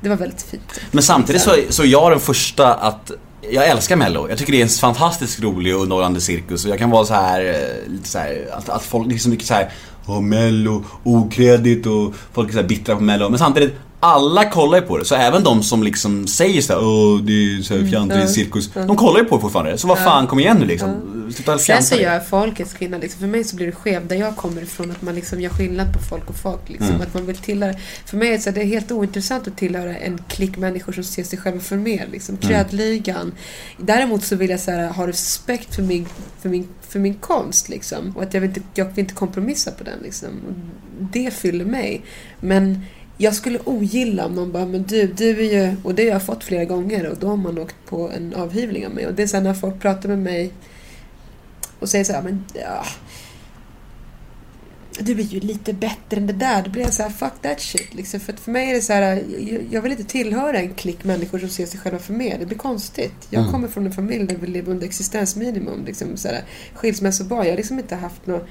[0.00, 0.80] Det var väldigt fint.
[0.90, 3.10] Men samtidigt så, så är jag den första att
[3.50, 4.28] jag älskar mello.
[4.28, 7.14] Jag tycker det är en fantastiskt rolig och underhållande cirkus och jag kan vara så
[7.14, 9.72] här eh, lite så här att, att folk, så mycket så här
[10.06, 13.28] Åh mello, okredit och folk är så här bittra på mello.
[13.28, 15.04] Men samtidigt, alla kollar ju på det.
[15.04, 18.26] Så även de som liksom säger så här, åh det är så här fjantrig ja,
[18.26, 18.70] cirkus.
[18.74, 18.82] ja.
[18.84, 19.78] De kollar ju på det fortfarande.
[19.78, 20.94] Så vad fan, kom igen nu liksom.
[21.34, 22.26] Sluta Sen så gör dig.
[22.28, 23.00] folkets skillnad.
[23.00, 23.20] Liksom.
[23.20, 24.90] För mig så blir det skevt där jag kommer ifrån.
[24.90, 26.68] Att man liksom gör skillnad på folk och folk.
[26.68, 26.88] Liksom.
[26.88, 27.00] Mm.
[27.00, 27.74] Att man vill tillhöra.
[28.04, 31.24] För mig är det, det är helt ointressant att tillhöra en klick människor som ser
[31.24, 32.06] sig själva för mer.
[32.12, 32.38] Liksom.
[32.42, 32.48] Mm.
[32.48, 33.32] Krödligan.
[33.76, 36.06] Däremot så vill jag så här, ha respekt för min,
[36.40, 37.68] för min, för min konst.
[37.68, 38.16] Liksom.
[38.16, 39.98] Och att jag vill, inte, jag vill inte kompromissa på den.
[40.02, 40.28] Liksom.
[40.48, 40.54] Och
[41.12, 42.02] Det fyller mig.
[42.40, 42.84] Men
[43.20, 45.76] jag skulle ogilla om någon bara, men du, du är ju...
[45.82, 48.86] Och det har jag fått flera gånger och då har man åkt på en avhyvling
[48.86, 49.06] av mig.
[49.06, 50.52] Och det är här när folk pratar med mig
[51.78, 52.84] och säger så här, men ja...
[55.00, 56.62] Du är ju lite bättre än det där.
[56.62, 57.94] Då blir jag så här, fuck that shit.
[57.94, 58.20] Liksom.
[58.20, 59.22] För för mig är det så här,
[59.70, 62.38] jag, vill inte tillhöra en klick människor som ser sig själva för mer.
[62.38, 63.14] Det blir konstigt.
[63.30, 63.52] Jag Mm.
[63.52, 65.84] kommer från en familj där vi lever under existensminimum.
[65.84, 66.42] Liksom, så här,
[66.74, 67.44] skilsmässobarn.
[67.44, 68.46] Jag har liksom inte haft något...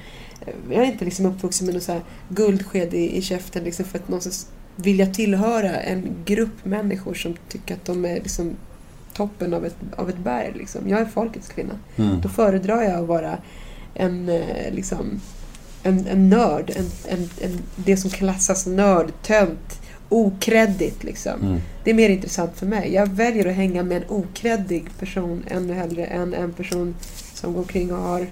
[0.70, 3.98] Jag är inte liksom uppvuxen med något så här guldsked i, i käften liksom, för
[3.98, 4.46] att någonstans
[4.82, 8.56] vill jag tillhöra en grupp människor som tycker att de är liksom
[9.12, 10.52] toppen av ett, av ett berg.
[10.54, 10.88] Liksom.
[10.88, 11.74] Jag är folkets kvinna.
[11.96, 12.20] Mm.
[12.20, 13.38] Då föredrar jag att vara
[13.94, 15.20] en, eh, liksom,
[15.82, 16.72] en, en nörd.
[16.76, 21.04] En, en, en, det som klassas nörd, tönt, okreddigt.
[21.04, 21.40] Liksom.
[21.42, 21.60] Mm.
[21.84, 22.92] Det är mer intressant för mig.
[22.92, 26.94] Jag väljer att hänga med en okreddig person ännu hellre än en person
[27.34, 28.26] som går omkring och har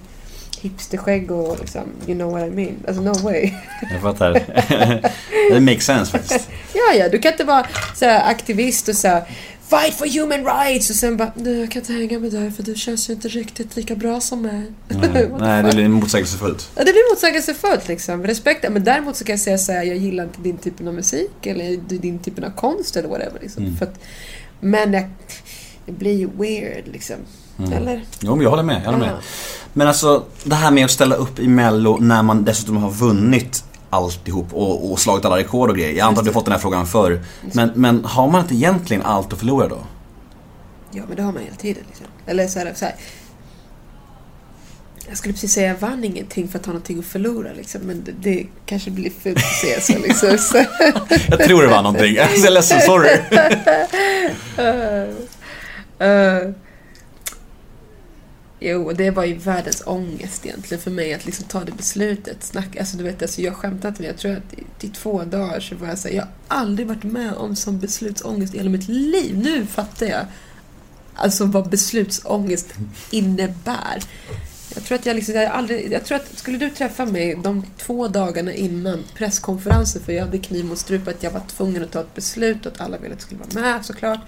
[0.68, 2.76] hipsterskägg och liksom, you know what I mean.
[2.88, 3.52] Alltså no way.
[3.92, 4.32] Jag fattar.
[5.52, 6.48] det makes sense faktiskt.
[6.72, 9.22] Ja, ja, du kan inte vara så aktivist och så
[9.68, 12.62] fight for human rights och sen bara, nej jag kan inte hänga med dig för
[12.62, 14.62] du känns ju inte riktigt lika bra som mig.
[14.88, 16.70] Nej, nej det blir motsägelsefullt.
[16.74, 18.26] Ja, det blir motsägelsefullt liksom.
[18.26, 18.64] Respekt.
[18.70, 21.46] Men däremot så kan jag säga så här, jag gillar inte din typen av musik
[21.46, 23.40] eller din typen av konst eller whatever.
[23.40, 23.64] Liksom.
[23.64, 23.76] Mm.
[23.76, 24.00] För att,
[24.60, 25.04] men jag,
[25.86, 27.16] det blir ju weird liksom.
[27.58, 27.72] Mm.
[27.72, 28.04] Eller?
[28.20, 28.80] Jo, men jag håller med.
[28.84, 29.16] Jag håller med.
[29.76, 33.64] Men alltså, det här med att ställa upp i Mello när man dessutom har vunnit
[33.90, 35.98] alltihop och, och slagit alla rekord och grejer.
[35.98, 37.24] Jag antar att du har fått den här frågan förr.
[37.52, 39.78] Men, men har man inte egentligen allt att förlora då?
[40.90, 41.84] Ja, men det har man hela tiden.
[41.86, 42.06] Liksom.
[42.26, 42.94] Eller så här, så här.
[45.08, 47.52] Jag skulle precis säga jag vann ingenting för att ha någonting att förlora.
[47.52, 47.80] Liksom.
[47.80, 49.98] Men det, det kanske blir fult att säga så.
[49.98, 50.38] Liksom.
[50.38, 50.64] så
[51.28, 52.14] Jag tror det var någonting.
[52.16, 53.18] Jag är ledsen, sorry.
[55.98, 56.50] Eh,
[58.60, 62.42] Jo, och det var ju världens ångest egentligen för mig att liksom ta det beslutet.
[62.44, 65.24] Snack, alltså du vet, alltså jag skämtar inte, men jag tror att i, i två
[65.24, 68.70] dagar så var jag såhär, jag har aldrig varit med om sån beslutsångest i hela
[68.70, 69.38] mitt liv.
[69.38, 70.26] Nu fattar jag
[71.14, 72.74] alltså vad beslutsångest
[73.10, 74.02] innebär.
[74.74, 77.64] Jag tror att jag liksom, jag, aldrig, jag tror att skulle du träffa mig de
[77.78, 81.92] två dagarna innan presskonferensen, för jag hade kniv mot strupen, att jag var tvungen att
[81.92, 84.20] ta ett beslut och att alla ville att jag skulle vara med såklart.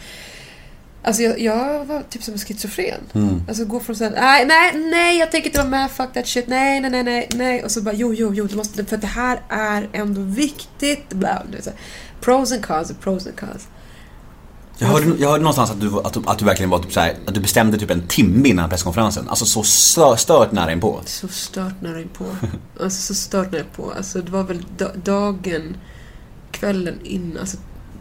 [1.03, 3.01] Alltså jag, jag var typ som en schizofren.
[3.13, 3.43] Mm.
[3.49, 6.49] Alltså gå från såhär, nej, nej, nej, jag tänker inte vara med, fuck that shit,
[6.49, 7.65] nej, nej, nej, nej, nej.
[7.65, 11.09] Och så bara, jo, jo, jo, du måste, för det här är ändå viktigt.
[11.09, 11.79] Bla, du vet, så här.
[12.21, 13.69] pros and cons, pros and cons.
[14.81, 17.01] Jag hörde, jag hörde någonstans att du, att du, att du verkligen var typ så
[17.01, 19.29] här, att du bestämde typ en timme innan presskonferensen.
[19.29, 21.01] Alltså så stö, stört nära inpå.
[21.05, 22.25] Så stört nära på.
[22.83, 23.93] Alltså så stört nära på.
[23.97, 25.77] Alltså det var väl da- dagen,
[26.51, 27.57] kvällen innan, alltså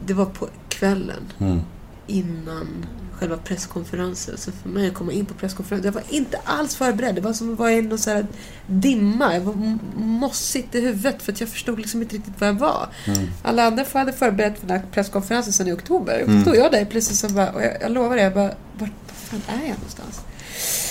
[0.06, 1.62] det var på kvällen Mm.
[2.08, 2.86] Innan
[3.20, 4.38] själva presskonferensen.
[4.38, 7.16] Så för mig att komma in på presskonferensen, jag var inte alls förberedd.
[7.16, 8.28] Det var som att vara i någon så här
[8.68, 9.34] dimma.
[9.34, 12.88] Jag var mossigt i huvudet för att jag förstod liksom inte riktigt vad jag var.
[13.06, 13.28] Mm.
[13.44, 16.22] Alla andra hade förberett för den här presskonferensen sedan i oktober.
[16.24, 16.44] Och Mm.
[16.44, 19.42] då jag där plötsligt så bara, och jag, jag lovar det, jag bara, vart fan
[19.48, 20.22] är jag någonstans?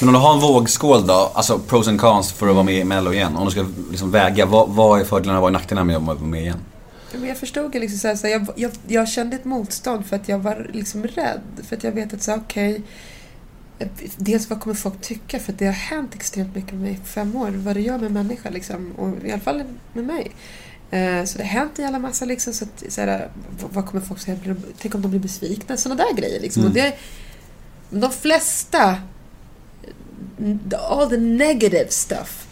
[0.01, 2.75] Men om du har en vågskål då, alltså pros and cons för att vara med
[2.75, 3.37] i Mello igen.
[3.37, 6.03] Om du ska liksom väga, vad, vad är fördelarna och vad är nackdelarna med att
[6.03, 6.59] vara med igen?
[7.19, 10.07] Men jag förstod ju liksom så här, så här, jag, jag, jag kände ett motstånd
[10.07, 11.41] för att jag var liksom rädd.
[11.69, 12.83] För att jag vet att så här, okej,
[13.79, 15.39] eh, dels vad kommer folk tycka?
[15.39, 17.51] För att det har hänt extremt mycket med mig i fem år.
[17.51, 18.93] Vad det gör med människa liksom.
[18.93, 20.31] Och i alla fall med mig.
[20.91, 22.53] Eh, Så det har hänt en jävla massa liksom.
[22.53, 23.29] Så att, så här,
[23.73, 24.37] vad- kommer folk säga?
[24.79, 25.77] Tänk om de blir besvikna?
[25.77, 26.63] Sådana där grejer liksom.
[26.63, 26.71] Mm.
[26.71, 26.95] Och det,
[27.91, 28.97] de flesta,
[30.89, 32.47] all the negative stuff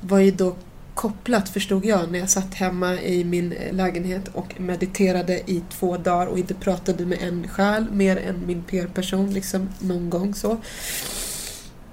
[0.00, 0.56] var ju då
[0.96, 6.26] kopplat, förstod jag, när jag satt hemma i min lägenhet och mediterade i två dagar
[6.26, 10.56] och inte pratade med en själ mer än min PR-person liksom någon gång så.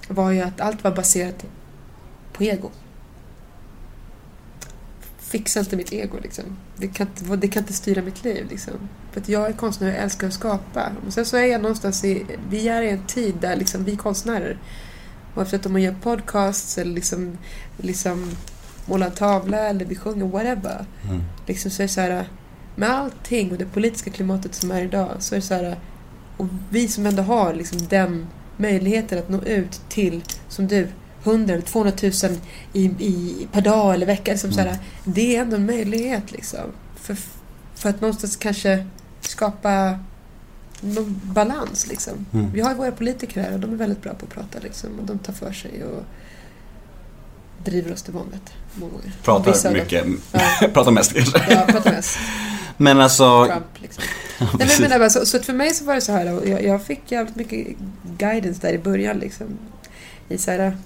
[0.07, 1.45] Var ju att allt var baserat
[2.33, 2.71] på ego.
[5.17, 6.57] Fixa inte mitt ego liksom.
[6.77, 8.73] Det kan inte, det kan inte styra mitt liv liksom.
[9.11, 10.91] För att jag är konstnär och jag älskar att skapa.
[11.07, 13.95] Och sen så är jag någonstans i, vi är i en tid där liksom vi
[13.95, 14.57] konstnärer,
[15.35, 17.37] oavsett om man gör podcasts eller liksom,
[17.77, 18.35] liksom
[18.85, 20.85] målar en tavla eller vi sjunger, whatever.
[21.09, 21.21] Mm.
[21.47, 22.27] Liksom så är så här,
[22.75, 25.77] med allting och det politiska klimatet som är idag så är det så här,
[26.37, 30.87] och vi som ändå har liksom den möjligheten att nå ut till, som du,
[31.23, 32.11] 100 eller 200 000
[32.73, 34.31] i, i, per dag eller vecka.
[34.31, 36.71] Liksom så här, det är ändå en möjlighet liksom.
[36.95, 37.17] För,
[37.75, 38.87] för att någonstans kanske
[39.21, 39.99] skapa
[40.81, 42.25] någon balans liksom.
[42.33, 42.51] Mm.
[42.51, 44.99] Vi har våra politiker här och de är väldigt bra på att prata liksom.
[44.99, 46.03] Och de tar för sig och
[47.63, 48.53] driver oss till vanvett
[49.23, 50.67] Pratar mycket, Ja.
[50.73, 51.45] pratar mest kanske.
[51.49, 52.17] Ja, pratar mest.
[52.77, 54.03] Men alltså, Trump liksom.
[54.39, 56.85] Nej, men, menar bara, så, så för mig så var det så här, jag, jag
[56.85, 57.77] fick jävligt mycket
[58.17, 59.47] guidance där i början liksom.
[60.29, 60.77] I så här,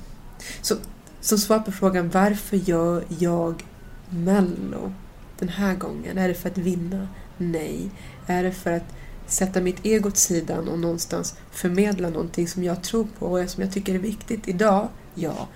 [0.61, 0.75] så,
[1.21, 3.63] som svar på frågan varför gör jag
[4.09, 4.93] Mello
[5.39, 6.17] den här gången?
[6.17, 7.07] Är det för att vinna?
[7.37, 7.89] Nej.
[8.27, 8.93] Är det för att
[9.27, 13.63] sätta mitt ego åt sidan och någonstans förmedla någonting som jag tror på och som
[13.63, 14.87] jag tycker är viktigt idag?
[15.15, 15.47] Ja.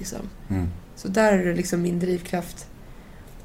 [0.00, 0.28] Liksom.
[0.48, 0.68] mm.
[0.96, 2.66] Så där är det liksom min drivkraft.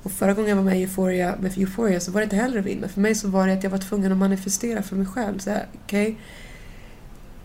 [0.03, 2.59] Och förra gången jag var med i Euphoria, med Euphoria så var det inte heller
[2.59, 2.87] att vinna.
[2.87, 5.39] För mig så var det att jag var tvungen att manifestera för mig själv.
[5.39, 6.17] Så här, okej,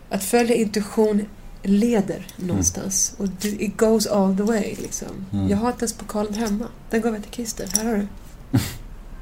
[0.09, 1.25] Att följa intuition
[1.63, 3.15] leder någonstans.
[3.17, 4.75] Och du, it goes all the way.
[4.81, 5.25] Liksom.
[5.33, 5.49] Mm.
[5.49, 6.67] Jag har inte ens pokalen hemma.
[6.89, 7.67] Den gav jag till Christer.
[7.77, 8.07] Här har du.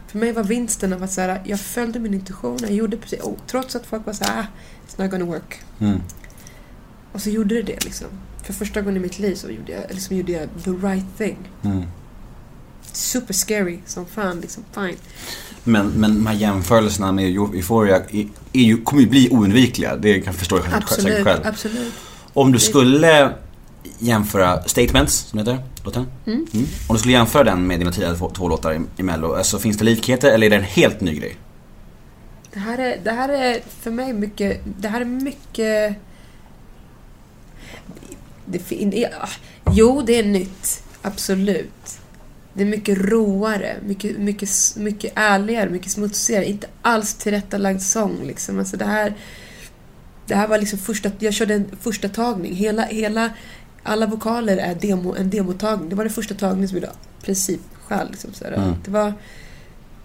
[0.08, 2.58] för mig var vinsten av att så här, jag följde min intuition.
[2.62, 4.45] Jag gjorde precis, och trots att folk var så här, ah,
[4.88, 5.62] it's not gonna work.
[5.80, 6.02] Mm.
[7.12, 8.08] Och så gjorde det det liksom.
[8.49, 11.38] För första gången i mitt liv så gjorde jag, liksom gjorde jag the right thing.
[11.63, 11.83] Mm.
[12.91, 14.97] Super scary som fan, liksom fine.
[15.63, 19.95] Men, men de här jämförelserna med Euphoria är, är ju, kommer ju bli oundvikliga.
[19.95, 21.41] Det kan jag förstå säkert Absolut, själv.
[21.43, 21.93] absolut.
[22.33, 23.33] Om du skulle
[23.99, 26.07] jämföra Statements, som heter, låten.
[26.25, 26.45] Mm.
[26.88, 29.59] Om du skulle jämföra den med dina tidigare två, två låtar i, i Mello, alltså,
[29.59, 31.35] finns det likheter eller är det en helt ny grej?
[32.53, 34.62] Det här, är, det här är för mig mycket...
[34.79, 35.97] Det här är mycket...
[38.51, 39.29] Det, ja,
[39.71, 40.83] jo, det är nytt.
[41.01, 41.99] Absolut.
[42.53, 46.45] Det är mycket råare, mycket, mycket, mycket ärligare, mycket smutsigare.
[46.45, 48.27] Inte alls tillrättalagd sång.
[48.27, 48.59] Liksom.
[48.59, 49.13] Alltså det, här,
[50.25, 51.12] det här var liksom första...
[51.19, 52.55] Jag körde en första tagning.
[52.55, 53.29] Hela, hela,
[53.83, 55.89] alla vokaler är demo, en demotagning.
[55.89, 58.12] Det var den första tagningen som gjorde princip själv.
[58.12, 58.45] Liksom, så.
[58.45, 58.75] Mm.
[58.85, 59.13] Det var...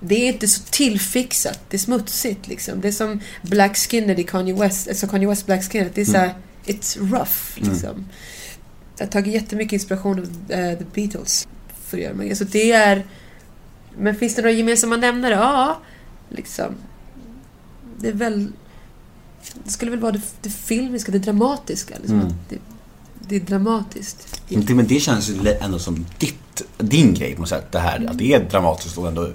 [0.01, 1.61] Det är inte så tillfixat.
[1.71, 2.81] Det är smutsigt liksom.
[2.81, 4.89] Det är som Black Skinner i Kanye West.
[4.89, 5.91] Alltså Kanye West Black Skinner.
[5.95, 6.35] Det är så här,
[6.67, 7.73] It's rough Mm.
[7.73, 8.07] liksom.
[8.99, 11.49] Jag har tagit jättemycket inspiration av eh, The Beatles
[11.87, 12.29] för att göra mig.
[12.31, 13.07] Alltså det är...
[13.99, 15.35] Men finns det några gemensamma nämnare?
[15.35, 15.81] Ja,
[16.29, 16.75] liksom.
[18.01, 18.49] Det är väl...
[19.65, 21.95] Det skulle väl vara det, det filmiska, det dramatiska.
[21.99, 22.21] Liksom.
[22.21, 22.33] Mm.
[22.49, 22.59] Det,
[23.29, 24.43] det är dramatiskt.
[24.49, 27.73] Men det, men det känns ju ändå som ditt, din grej på något sätt.
[27.73, 29.33] Det här att det är dramatiskt och ändå...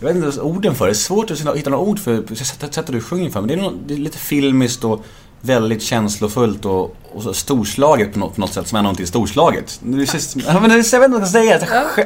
[0.00, 0.92] Jag vet inte orden för det.
[0.92, 3.40] Är svårt att hitta några ord för sättet, sättet du sjunger för.
[3.40, 5.04] Men det är, nå- det är lite filmiskt och
[5.40, 9.80] väldigt känslofullt och, och så storslaget på något, på något sätt som är någonting storslaget.
[9.82, 11.84] Det känns, ja, men det, jag vet inte vad jag ska säga.
[11.96, 12.04] Ja.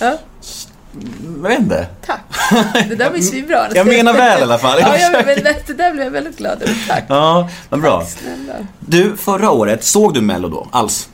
[0.00, 0.18] Ja,
[1.42, 1.86] Jag vet inte.
[2.06, 2.20] tack.
[2.88, 3.66] Det där var ju svinbra.
[3.74, 4.78] Jag menar väl i alla fall.
[4.80, 6.84] Ja, jag, men, det där blev jag väldigt glad över.
[6.88, 7.04] Tack.
[7.08, 8.06] Ja, vad bra.
[8.06, 8.54] Snälla.
[8.80, 10.68] Du, förra året, såg du Mello då?
[10.70, 11.08] Alls?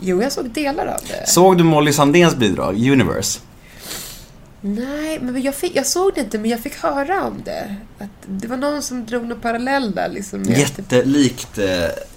[0.00, 1.28] Jo, jag såg delar av det.
[1.28, 3.40] Såg du Molly Sandéns bidrag, Universe?
[4.60, 7.74] Nej, men jag, fick, jag såg det inte, men jag fick höra om det.
[7.98, 10.08] Att det var någon som drog någon parallell där.
[10.08, 11.66] Liksom, med- Jättelikt eh,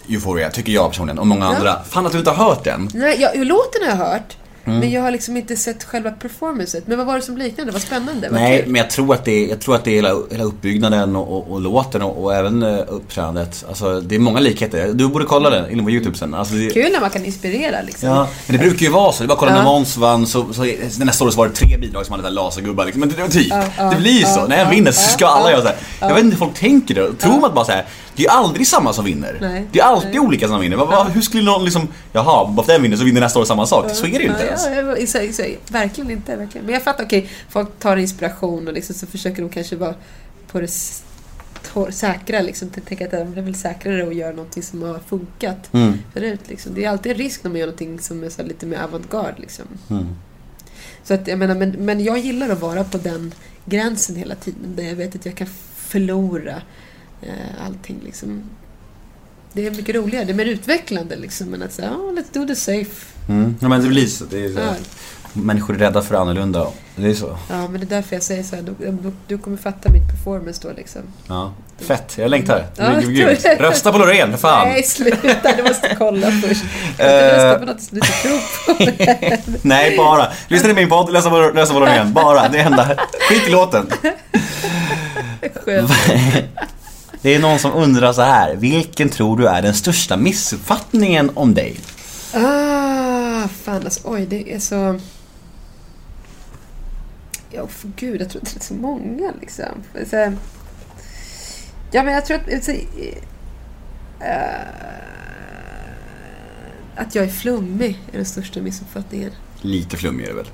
[0.09, 1.55] Euphoria, tycker jag personligen, och många Ja.
[1.55, 1.83] andra.
[1.83, 2.89] Fan att du inte har hört den.
[2.93, 4.37] Nej, jag, låten har jag hört.
[4.65, 4.79] Mm.
[4.79, 6.87] Men jag har liksom inte sett själva performancet.
[6.87, 7.71] Men vad var det som liknade?
[7.71, 8.29] Vad spännande.
[8.29, 8.71] Vad Nej, kul.
[8.71, 11.37] men jag tror att det är, jag tror att det är hela, hela uppbyggnaden och,
[11.37, 13.65] och, och låten och, och även uh, uppträdandet.
[13.67, 14.93] Alltså, det är många likheter.
[14.93, 16.33] Du borde kolla den inne på YouTube sen.
[16.33, 18.09] Alltså, det, Kul när man kan inspirera liksom.
[18.09, 19.23] Ja, men det brukar ju vara så.
[19.23, 19.57] Det att kolla Ja.
[19.57, 20.63] när Måns vann så, så
[21.03, 22.99] nästa år så var det tre bidrag som hade där lasergubbar liksom.
[22.99, 24.47] Men det, det, typ, Ja, det blir ju så.
[24.47, 25.77] när en vinner så ska alla göra så här.
[25.99, 27.13] Jag vet inte hur folk tänker det.
[27.13, 29.37] Tror man att bara så här, det är ju aldrig samma som vinner.
[29.41, 29.67] Nej.
[29.71, 30.77] Det är alltid olika som vinner.
[30.77, 33.65] Vad- hur skulle någon liksom, jaha, bara för den vinner så vinner nästa år samma
[33.65, 33.91] sak.
[33.95, 34.65] Så är det ju inte ens.
[34.65, 35.43] Ja, ja, så, så,
[35.73, 36.35] verkligen inte.
[36.35, 36.65] Verkligen.
[36.65, 39.93] Men jag fattar, okej, folk tar inspiration och liksom, så försöker de kanske vara
[40.51, 40.67] på det
[41.91, 42.41] säkra.
[42.41, 45.93] Liksom, tänka att det är väl säkrare att göra någonting som har funkat Mm.
[46.13, 46.39] förut.
[46.47, 46.73] Liksom.
[46.75, 49.35] Det är alltid en risk när man gör någonting som är så lite mer avantgarde.
[49.37, 49.65] Liksom.
[49.89, 50.07] Mm.
[51.03, 53.33] Så att, jag menar, men, men jag gillar att vara på den
[53.65, 54.75] gränsen hela tiden.
[54.75, 56.55] Där jag vet att jag kan förlora
[57.21, 57.99] eh, allting.
[58.05, 58.43] Liksom.
[59.53, 62.47] Det är mycket roligare, det är mer utvecklande liksom, än att säga oh, let's do
[62.47, 63.05] the safe.
[63.29, 63.55] Mm.
[63.59, 64.25] Ja, men det blir så.
[64.25, 64.59] Det är så.
[64.59, 64.73] Ja.
[65.33, 66.67] Människor är rädda för det annorlunda.
[66.95, 67.37] Det är så.
[67.49, 70.07] Ja, men det är därför jag säger så här, du, du, du kommer fatta mitt
[70.09, 71.01] performance då liksom.
[71.27, 71.53] Ja.
[71.77, 72.65] Fett, jag längtar.
[72.75, 74.67] Det Ja, Rösta på Loreen, för fan.
[74.67, 76.63] Nej, sluta, du måste kolla först.
[76.63, 76.95] Eh.
[76.97, 79.57] ska rösta på något som du inte tror på.
[79.67, 80.27] Nej, bara.
[80.47, 82.13] Lyssna till min podd, läsa på, läsa på Loreen.
[82.13, 82.97] Bara, det enda.
[83.29, 83.87] Skit i låten.
[85.65, 85.91] Skönt.
[87.21, 88.55] Det är någon som undrar så här.
[88.55, 91.79] Vilken tror du är den största missuppfattningen om dig?
[92.33, 94.99] Ah, fan alltså, oj, det är så...
[97.49, 99.65] Ja, för gud, jag tror att det är så många liksom.
[100.09, 100.33] Så,
[101.91, 102.63] ja, men jag tror att...
[102.63, 104.61] Så, eh,
[106.95, 109.31] att jag är flummig är den största missuppfattningen.
[109.61, 110.47] Lite flummig är det väl?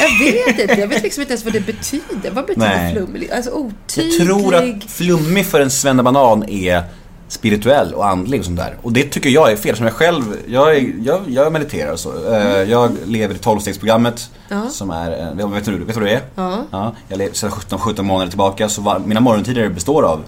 [0.00, 2.30] Jag vet inte, jag vet liksom inte ens vad det betyder.
[2.30, 2.94] Vad betyder Nej.
[2.94, 3.30] flummig?
[3.32, 4.26] Alltså Jag otydlig.
[4.26, 6.82] tror att flummig för en svennebanan är
[7.28, 8.76] spirituell och andlig och sånt där.
[8.82, 9.76] Och det tycker jag är fel.
[9.76, 12.32] Som jag själv, jag, jag, jag mediterar och så.
[12.34, 14.68] Eh, Jag lever i 12-stegsprogrammet Ja.
[14.70, 16.20] som är, eh, vet du, vet du vad det är?
[16.34, 16.66] Ja.
[16.70, 20.22] Ja, jag lever sedan 17-17 månader tillbaka så var, mina morgontider består av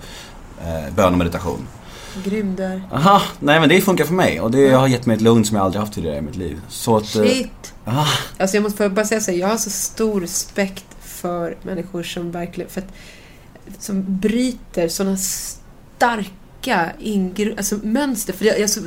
[0.60, 1.66] eh, bön och meditation.
[2.24, 2.82] Grym där.
[2.92, 5.56] Aha, nej men det funkar för mig och det har gett mig ett lugn som
[5.56, 6.60] jag aldrig haft tidigare i mitt liv.
[6.68, 7.16] Så att...
[7.16, 7.74] eh, Shit.
[7.84, 8.06] ah,
[8.38, 12.30] Alltså jag måste bara säga så här, jag har så stor respekt för människor som
[12.32, 12.88] verkligen, för att,
[13.78, 18.32] som bryter sådana starka ingr- alltså mönster.
[18.32, 18.80] För jag, jag, så,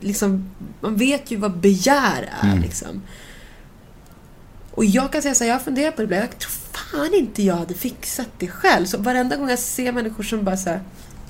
[0.00, 0.50] liksom,
[0.80, 2.46] man vet ju vad begär är.
[2.48, 2.62] Mm.
[2.62, 3.02] Liksom.
[4.70, 7.14] Och jag kan säga så här, jag har funderat på det ibland, jag tror fan
[7.14, 8.86] inte jag hade fixat det själv.
[8.86, 10.80] Så varenda gång jag ser människor som bara så här,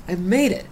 [0.09, 0.65] I made it.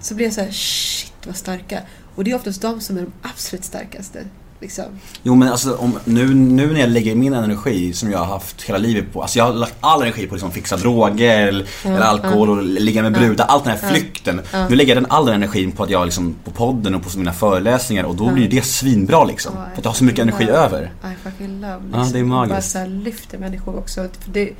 [0.00, 1.80] Så blir jag så här, shit vad starka.
[2.14, 4.24] Och det är oftast de som är de absolut starkaste.
[4.60, 4.84] Liksom.
[5.22, 8.62] Jo men alltså om, nu, nu när jag lägger min energi som jag har haft
[8.62, 11.66] hela livet på, alltså jag har lagt all energi på att liksom fixa droger eller,
[11.84, 14.40] eller alkohol och ligga med brudar, allt den här flykten.
[14.70, 17.18] Nu lägger jag den all den energin på att jag liksom, på podden och på
[17.18, 19.52] mina föreläsningar och då blir det svinbra liksom.
[19.56, 20.58] Ja, För att jag har så mycket energi love.
[20.58, 20.92] över.
[21.04, 21.80] I fucking love.
[21.92, 22.52] Ja, det är magiskt.
[22.54, 24.08] Bara så här lyfter människor också.
[24.20, 24.50] För det,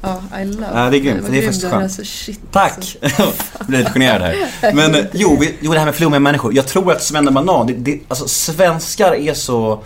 [0.00, 0.66] ja, I love.
[0.74, 1.22] Ja, det är grymt.
[1.22, 1.82] Vad Det är faktiskt skönt.
[1.82, 2.72] Alltså, shit, Tack!
[3.02, 3.22] Alltså.
[3.58, 4.72] jag blir lite generad här.
[4.74, 6.54] Men eh, jo, vi, jo, det här med flummiga människor.
[6.54, 9.82] Jag tror att svennebanan, det, det, alltså svenskar är så...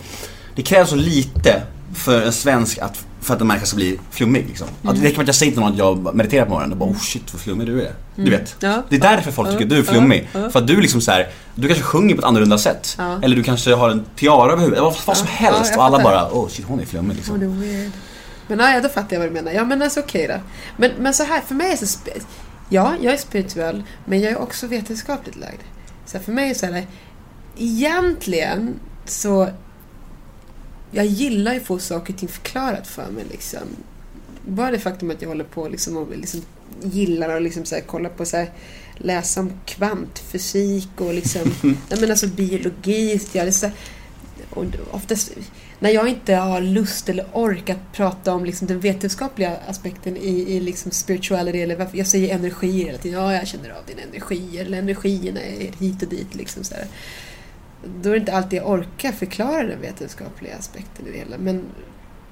[0.57, 1.63] Det krävs så lite
[1.95, 4.67] för en svensk att, för att en människa ska bli flummig liksom.
[4.83, 6.79] Att det räcker med att jag säger till någon att jag mediterar på morgonen och
[6.79, 7.93] bara oh shit vad flummig du är.
[8.17, 8.57] Du vet.
[8.61, 8.83] Ja.
[8.89, 10.29] Det är därför folk tycker att du är flummig.
[10.33, 12.95] För att du liksom så här, du kanske sjunger på ett annorlunda sätt.
[12.99, 13.19] Ja.
[13.23, 14.83] Eller du kanske har en tiara över huvudet.
[14.83, 15.37] Vad, vad som Ja.
[15.49, 15.71] helst.
[15.75, 17.41] Ja, och alla bara oh shit hon är flummig Oh, liksom.
[17.41, 17.91] det weird.
[18.57, 19.53] Men ja, då fattar jag vad du menar.
[19.53, 20.41] Ja, men alltså okej då.
[20.77, 21.99] Men, men så här, för mig är så...
[22.69, 25.61] Ja, jag är spirituell, men jag är också vetenskapligt lagd.
[26.07, 26.87] Så här, för mig är så här,
[27.57, 29.49] egentligen så...
[30.91, 33.63] Jag gillar ju att få saker och ting förklarat för mig liksom.
[34.47, 36.43] Bara det faktum att jag håller på liksom, och liksom
[36.83, 38.51] gillar att liksom så här, på så här,
[38.97, 43.21] läsa om kvantfysik och liksom, nej, men alltså biologi.
[43.33, 43.75] Jag är så här,
[44.51, 45.33] och oftast,
[45.83, 50.29] när jag inte har lust eller ork att prata om liksom den vetenskapliga aspekten i,
[50.29, 53.21] i liksom spirituality, eller varför jag säger energier hela tiden.
[53.21, 56.35] Ja, jag känner av dina energier, eller energierna är hit och dit.
[56.35, 56.87] Liksom så här.
[58.03, 61.39] då är det inte alltid jag orkar förklara den vetenskapliga aspekten i det hela.
[61.39, 61.63] Men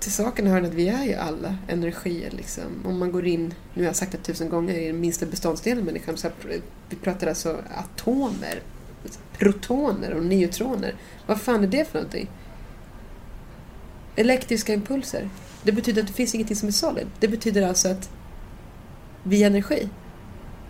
[0.01, 2.31] till saken hör att vi är ju alla energier.
[2.31, 2.65] Liksom.
[2.85, 5.79] Om man går in, nu har jag sagt det tusen gånger, i den minsta beståndsdelen
[5.79, 6.17] av människan.
[6.17, 8.63] Så här, vi pratar alltså atomer,
[9.39, 10.95] protoner och neutroner.
[11.27, 12.29] Vad fan är det för någonting?
[14.21, 15.29] Elektriska impulser.
[15.63, 17.07] Det betyder att det finns ingenting som är solid.
[17.21, 18.11] Det betyder alltså att
[19.23, 19.89] vi är energi.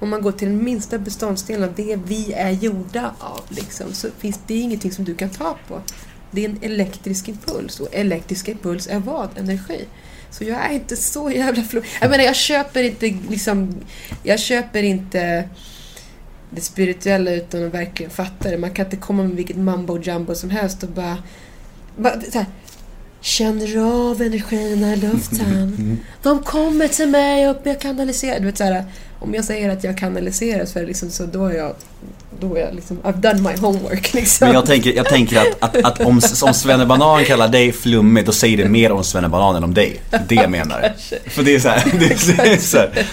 [0.00, 4.08] Om man går till den minsta beståndsdelen av det vi är gjorda av, liksom, så
[4.18, 5.80] finns det ingenting som du kan ta på.
[6.30, 9.38] Det är en elektrisk impuls och elektrisk impuls är vad?
[9.38, 9.84] Energi.
[10.30, 11.82] Så jag är inte så jävla flum.
[12.00, 13.74] Jag menar, jag köper inte liksom...
[14.22, 15.48] Jag köper inte
[16.50, 18.58] det spirituella utan att verkligen fatta det.
[18.58, 21.18] Man kan inte komma med vilket mambo jumbo som helst och bara...
[21.96, 22.46] bara så här,
[23.20, 26.00] Känner av energierna i luften.
[26.22, 28.40] De kommer till mig och jag kanaliserar.
[28.40, 28.84] Du vet, så här,
[29.18, 31.74] om jag säger att jag kanaliserar så är det liksom så då är jag...
[32.40, 32.98] Då är jag liksom...
[33.02, 34.46] I've done my homework liksom.
[34.46, 38.26] Men jag tänker, jag tänker att, att, att om, om Svenne Banan kallar dig flummig,
[38.26, 40.00] då säger det mer om Svenne Banan än om dig.
[40.28, 40.92] Det jag menar.
[41.26, 43.06] För det är så här, det är så här,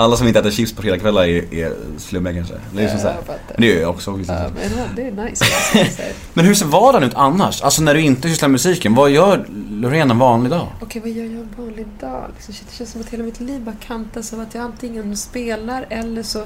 [0.00, 2.54] alla som inte äter chips på fredagskvällar är, är flummiga kanske.
[2.74, 3.14] Det är så Ja, här.
[3.16, 3.40] jag fattar.
[3.54, 4.16] Men det gör jag också.
[4.16, 4.34] Liksom.
[4.34, 5.44] Ja, men det är nice.
[6.34, 7.62] Men hur ser vardagen ut annars?
[7.62, 10.66] Alltså när du inte sysslar med musiken, vad gör Loreen en vanlig dag?
[10.80, 12.24] Okej, vad gör jag en vanlig dag?
[12.34, 15.16] Liksom, shit, det känns som att hela mitt liv bara kantas av att jag antingen
[15.16, 16.42] spelar eller så,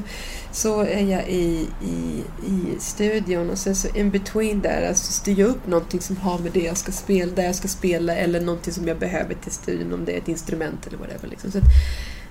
[0.53, 5.39] så är jag i, i, i studion och sen så in between där, alltså styr
[5.41, 8.41] jag upp någonting som har med det jag ska spela, där jag ska spela eller
[8.41, 11.29] någonting som jag behöver till studion, om det är ett instrument eller whatever.
[11.29, 11.51] Liksom.
[11.53, 11.65] Så att,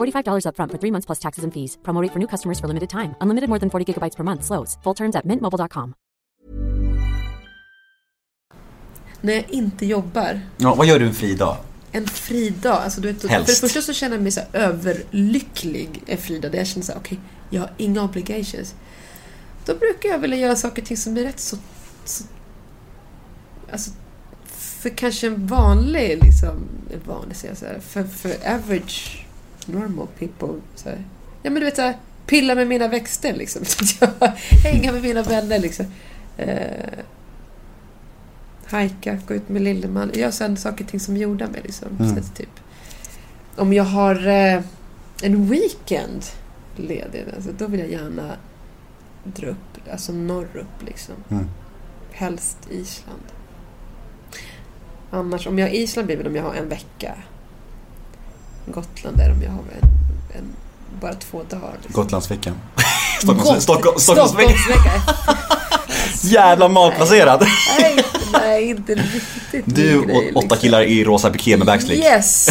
[0.00, 1.78] $45 upfront for three months plus taxes and fees.
[1.82, 3.14] Promo rate for new customers for limited time.
[3.20, 4.44] Unlimited more than 40 gigabytes per month.
[4.44, 4.78] Slows.
[4.84, 5.94] Full terms at mintmobile.com.
[9.22, 11.56] När jag inte jobbar, Ja, vad gör du en fri dag?
[11.92, 12.72] en fri dag.
[12.82, 13.46] Alltså, du vet, för Helst.
[13.48, 16.52] det första så känner jag mig så överlycklig en fri dag.
[16.52, 17.18] Där jag känner så okej,
[17.50, 18.74] jag har inga obligations.
[19.64, 21.56] Då brukar jag vilja göra saker och ting som är rätt så...
[22.04, 22.24] så
[23.72, 23.90] alltså,
[24.46, 26.68] för kanske en vanlig, liksom...
[26.92, 29.26] En vanlig, säger jag så här, för, för average,
[29.72, 30.60] normal people.
[30.74, 31.04] Så här.
[31.42, 33.64] Ja, men du vet så här, pilla med mina växter liksom.
[33.64, 34.32] Så att jag
[34.70, 35.86] hänga med mina vänner liksom.
[36.36, 36.98] Eh,
[38.64, 40.10] hajka, gå ut med Lilleman.
[40.14, 41.88] Göra sådana saker och ting som gjorda med liksom.
[42.00, 42.14] Mm.
[42.14, 42.60] Så att, typ,
[43.56, 44.62] om jag har eh,
[45.22, 46.24] en weekend
[46.76, 48.36] ledig, alltså, då vill jag gärna
[49.24, 51.14] dra upp, alltså norrup liksom.
[51.28, 51.46] Mm.
[52.12, 53.22] Helst Island.
[55.10, 57.14] Annars, om jag har Island blir det om jag har en vecka.
[58.66, 59.88] Gotland är om jag har en,
[60.38, 60.44] en,
[61.00, 61.72] bara två dagar.
[61.82, 62.02] Liksom.
[62.02, 62.54] Gotlandsveckan.
[63.22, 64.54] Gott- Stockholms, Stockholm, Stockholmsveckan.
[64.58, 65.00] Stockholmsvecka.
[66.22, 67.40] Jävla malplacerad.
[67.80, 70.58] Nej, nej, inte riktigt Du min grej, och åtta liksom.
[70.58, 71.98] killar i rosa piké med backslick.
[72.04, 72.48] Yes,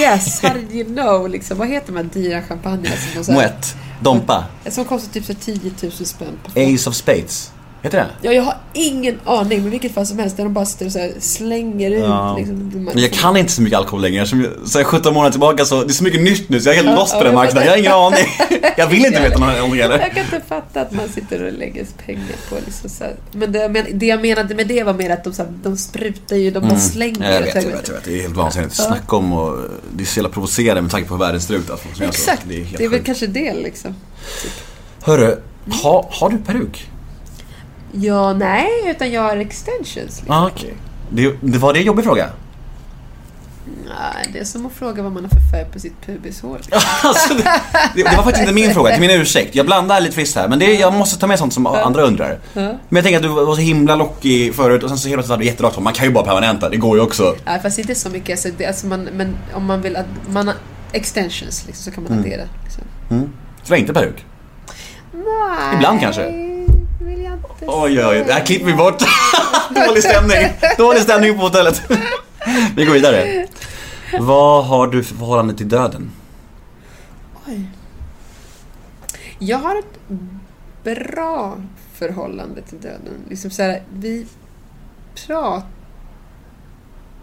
[0.00, 1.28] yes, how did you know?
[1.28, 3.74] Liksom, vad heter de här dyra champagnerna som, Moët.
[4.00, 4.44] Dompa.
[4.70, 6.38] som kostar typ så här 10 000 spänn?
[6.74, 7.52] Ace of Spades.
[7.82, 8.06] Heter det?
[8.22, 10.92] Ja, jag har ingen aning, men vilket fall som helst, där de bara sitter och
[10.92, 12.36] så slänger ut Ja.
[12.38, 12.56] liksom.
[12.94, 14.26] Men jag kan inte så mycket alkohol längre.
[14.26, 16.68] Som jag- så här 17 månader tillbaka så, det är så mycket nytt nu så
[16.68, 17.64] jag är helt Ja, lost på ja, den jag marknaden.
[17.66, 18.26] Jag har ingen aning.
[18.76, 19.98] Jag vill inte veta någonting heller.
[19.98, 23.14] Jag kan inte fatta att man sitter och lägger pengar på liksom så här.
[23.32, 25.76] Men det, men det jag menade med det var mer att de, så här, de
[25.76, 27.16] sprutar ju, de bara slänger.
[27.16, 27.32] Mm.
[27.32, 28.04] Jag vet, jag vet, jag vet.
[28.04, 28.74] Det är helt vansinnigt.
[28.78, 28.84] Ja.
[28.84, 29.58] Snacka om och
[29.92, 31.70] det är så jävla provocerande med tanke på hur världen ser ut.
[31.70, 32.08] Alltså, jag.
[32.08, 33.94] Exakt, Det är, det är väl kanske det liksom.
[35.02, 35.36] Hörru,
[35.82, 36.89] ha, har du peruk?
[37.92, 39.94] Ja, nej, utan jag har extensions.
[39.94, 40.26] Liksom.
[40.28, 40.74] Ja, ah, okej.
[41.10, 42.30] Det, det var det en jobbig fråga?
[43.88, 46.60] Nej, det är som att fråga vad man har för färg på sitt pubishår.
[47.04, 47.44] Alltså, det,
[47.94, 49.54] det var faktiskt inte min fråga, till min ursäkt.
[49.54, 52.38] Jag blandar lite friskt här, men det, jag måste ta med sånt som andra undrar.
[52.54, 55.30] Men jag tänker att du var så himla lockig förut och sen så helt plötsligt
[55.30, 55.80] var du jätterakt.
[55.80, 57.36] Man kan ju bara permanenta, det går ju också.
[57.44, 58.30] Nej, fast inte så mycket.
[58.30, 60.56] Alltså, det, alltså man, men om man vill att man har
[60.92, 62.42] extensions liksom, så kan man addera.
[62.64, 62.84] Liksom.
[63.08, 63.24] Så
[63.64, 64.24] det var inte peruk?
[65.12, 66.49] Nej, Ibland kanske.
[67.60, 69.02] Oj, oj, det här klipper vi bort.
[69.86, 70.38] Dålig stämning.
[70.78, 71.82] Dålig stämning på hotellet.
[72.76, 73.46] Vi går vidare.
[74.20, 76.10] Vad har du för förhållande till döden?
[77.46, 77.66] Oj.
[79.38, 79.98] Jag har ett
[80.84, 81.56] bra
[81.94, 83.24] förhållande till döden.
[83.28, 84.26] Liksom så här, vi,
[85.26, 85.64] prat,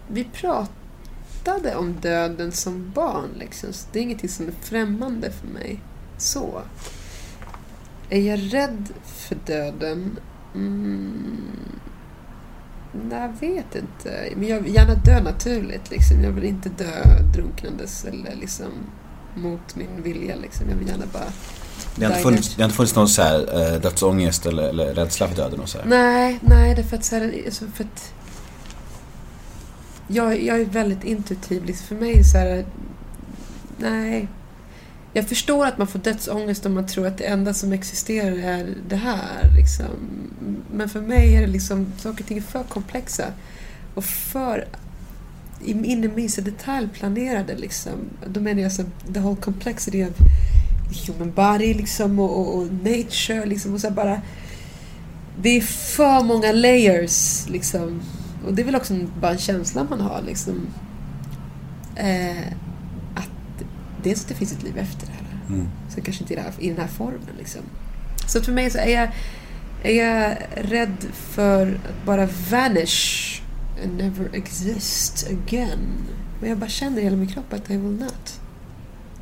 [0.08, 3.28] vi pratade om döden som barn.
[3.38, 3.72] Liksom.
[3.72, 5.80] Så det är ingenting som är främmande för mig.
[6.18, 6.62] Så.
[8.10, 10.18] Är jag rädd för döden?
[10.54, 11.42] Mm,
[12.92, 14.28] nej, jag vet inte.
[14.36, 15.90] Men jag vill gärna dö naturligt.
[15.90, 16.22] Liksom.
[16.22, 18.72] Jag vill inte dö drunknandes eller liksom
[19.34, 20.36] mot min vilja.
[20.36, 20.68] Liksom.
[20.70, 21.24] Jag vill gärna bara
[21.96, 24.94] Det har inte funnits, det har inte funnits någon så här, eh, dödsångest eller, eller
[24.94, 25.86] rädsla för döden och så här.
[25.86, 28.12] Nej, nej, det är för att, så här, alltså för att
[30.08, 31.64] jag, jag är väldigt intuitiv.
[31.64, 32.66] Liksom för mig så här,
[33.76, 34.28] nej.
[35.18, 38.74] Jag förstår att man får dödsångest om man tror att det enda som existerar är
[38.88, 39.50] det här.
[39.56, 39.86] Liksom.
[40.72, 43.24] Men för mig är det liksom, saker och ting är för komplexa
[43.94, 44.68] och för
[45.64, 47.54] in i minsta detalj planerade.
[47.54, 47.92] Liksom.
[48.26, 48.82] Då menar jag så
[49.14, 50.16] the whole complexity of
[51.06, 53.46] human body liksom, och, och, och nature.
[53.46, 54.22] Liksom, och så bara,
[55.42, 57.48] det är för många layers.
[57.48, 58.02] Liksom.
[58.46, 60.22] Och det är väl också bara en känsla man har.
[60.22, 60.66] Liksom.
[61.96, 62.52] Eh,
[64.02, 65.54] dels att det finns ett liv efter det här.
[65.54, 65.68] Mm.
[65.88, 67.34] Så kanske inte i, här, i den här formen.
[67.38, 67.60] Liksom.
[68.26, 69.08] Så för mig så är jag,
[69.82, 73.42] är jag rädd för att bara vanish
[73.84, 75.88] and never exist again.
[76.40, 78.40] Men jag bara känner i hela min kropp att I will not.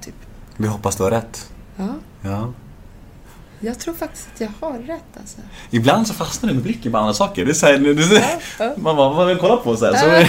[0.01, 0.15] Typ.
[0.57, 1.53] Vi hoppas du har rätt.
[1.77, 2.53] Ja, Ja.
[3.61, 5.37] Jag tror faktiskt att jag har rätt alltså.
[5.71, 7.45] Ibland så fastnar du med blicken på andra saker.
[7.45, 8.73] Det är så här, det är så här, ja.
[8.77, 9.77] Man bara, vad vill kolla på?
[9.77, 10.25] Så här,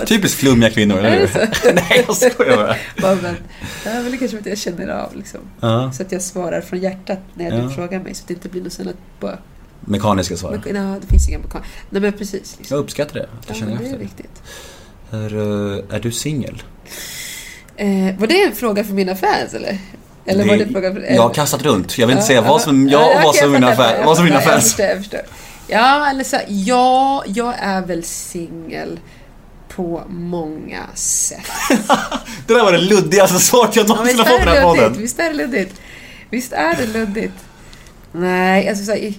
[0.00, 0.04] så.
[0.06, 1.72] Typiskt flummiga kvinnor, eller hur?
[1.74, 2.76] Nej, jag skojar bara.
[3.02, 3.36] Bara, men,
[3.84, 5.40] ja, men det kanske att jag känner av liksom.
[5.60, 5.92] Ja.
[5.92, 7.62] Så att jag svarar från hjärtat när Ja.
[7.62, 8.14] du frågar mig.
[8.14, 9.38] Så att det inte blir något sånt att bara...
[9.80, 10.60] Mekaniska svar.
[10.64, 11.62] Men, nej, det finns inga mekan.
[11.90, 12.56] Nej men precis.
[12.58, 12.76] Liksom.
[12.76, 13.26] Jag uppskattar det.
[13.32, 14.42] Ja, Jag känner det är viktigt.
[15.10, 16.62] Är, eh, är du singel?
[17.76, 19.78] Eh, var det en fråga för mina fans eller?
[20.26, 21.00] Eller Det- var det en fråga för...
[21.14, 21.98] Jag har kastat runt.
[21.98, 23.94] Jag vill inte säga vad som ja, jag och vad som jag mina fans.
[24.04, 24.40] Vad som mina.
[25.68, 29.00] Ja, eller så, ja, jag är väl singel
[29.68, 31.46] på många sätt.
[32.46, 34.92] Det där var det luddigaste svaret jag Ja, någonsin har fått är den här podden.
[34.98, 35.80] Visst är det luddigt?
[36.30, 37.34] Visst är det luddigt?
[38.12, 39.14] Nej, alltså så här,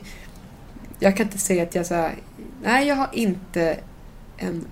[1.00, 2.16] jag kan inte säga att jag så här,
[2.64, 3.78] Nej, jag har inte
[4.38, 4.66] en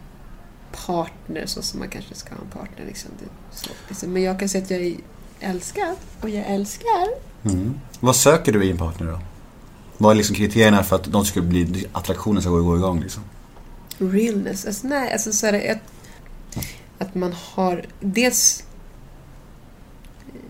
[0.85, 2.85] partner så som man kanske ska ha en partner.
[2.87, 3.11] Liksom.
[3.19, 4.13] Det är svårt, liksom.
[4.13, 4.95] Men jag kan säga att jag är
[5.39, 7.07] älskad och jag älskar.
[7.43, 7.79] Mm.
[7.99, 9.19] Vad söker du i en partner då?
[9.97, 13.23] Vad är liksom kriterierna för att de ska bli, attraktionen ska gå igång liksom?
[13.97, 14.65] Realness.
[14.65, 15.93] Alltså, nej, alltså så är det att,
[16.97, 18.63] att man har dels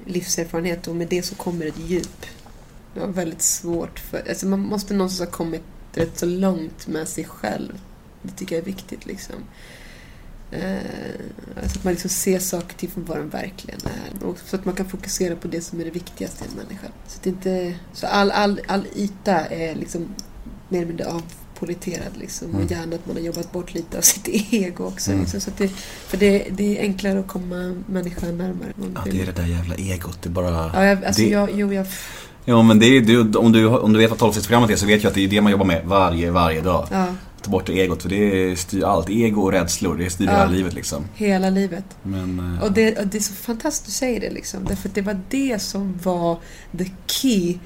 [0.05, 2.25] livserfarenhet och med det så kommer ett djup.
[2.93, 4.29] Jag har väldigt svårt för...
[4.29, 5.63] Alltså man måste någonstans ha kommit
[5.93, 7.79] rätt så långt med sig själv.
[8.21, 9.35] Det tycker jag är viktigt liksom.
[10.61, 14.27] Eh, alltså att man liksom ser saker till för vad de verkligen är.
[14.27, 16.87] Och så att man kan fokusera på det som är det viktigaste i en människa.
[17.07, 20.07] Så, att inte, så all, all, all yta är liksom
[20.69, 22.17] mer eller mindre avpoliterad.
[22.19, 22.49] Liksom.
[22.49, 22.61] Mm.
[22.61, 25.11] Och gärna att man har jobbat bort lite av sitt ego också.
[25.11, 25.21] Mm.
[25.21, 25.41] Liksom.
[25.41, 25.67] Så att det,
[26.07, 28.73] för det, det är enklare att komma människan närmare.
[28.95, 30.21] Ja, det är det där jävla egot.
[30.21, 30.71] Det bara...
[30.73, 31.29] Ja, jag, alltså det...
[31.29, 31.87] jag, jo, jag...
[32.47, 35.03] Ja, men det är, det, om, du, om du vet vad 12-stegsprogrammet är så vet
[35.03, 36.87] jag att det är det man jobbar med varje, varje dag.
[36.91, 37.07] Ja,
[37.45, 39.09] Ta bort egot, för det styr allt.
[39.09, 40.31] Ego och rädslor, det styr Ja.
[40.31, 41.05] hela livet liksom.
[41.15, 41.85] hela livet.
[42.03, 42.55] Men...
[42.57, 44.63] eh, Och det, och det är så fantastiskt att du säger det liksom.
[44.65, 46.39] Därför att det var det som var
[46.77, 47.57] the key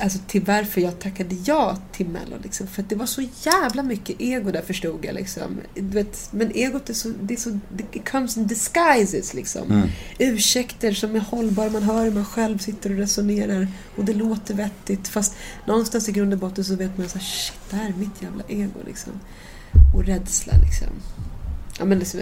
[0.00, 2.36] alltså, till varför jag tackade ja till Mello.
[2.42, 2.66] Liksom.
[2.66, 5.14] För det var så jävla mycket ego där förstod jag.
[5.14, 5.60] Liksom.
[5.74, 7.58] Du vet, men egot är så, det är så,
[7.92, 9.70] it comes in disguises liksom.
[9.72, 9.88] Mm.
[10.18, 14.54] Ursäkter som är hållbara, man hör hur man själv sitter och resonerar och det låter
[14.54, 15.08] vettigt.
[15.08, 15.34] Fast
[15.66, 18.22] någonstans i grund och botten så vet man så här, shit, det här är mitt
[18.22, 19.12] jävla ego liksom.
[19.94, 20.88] Och rädsla liksom.
[21.78, 22.20] Ja men liksom,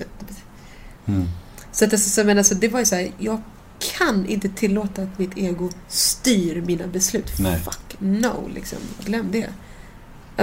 [1.08, 1.24] Mm.
[1.72, 3.40] så, att, alltså, så, men alltså, det var ju så här, jag
[3.78, 7.32] kan inte tillåta att mitt ego styr mina beslut.
[7.38, 7.60] Nej.
[7.64, 8.78] Fuck no, liksom.
[9.04, 9.46] Glöm det.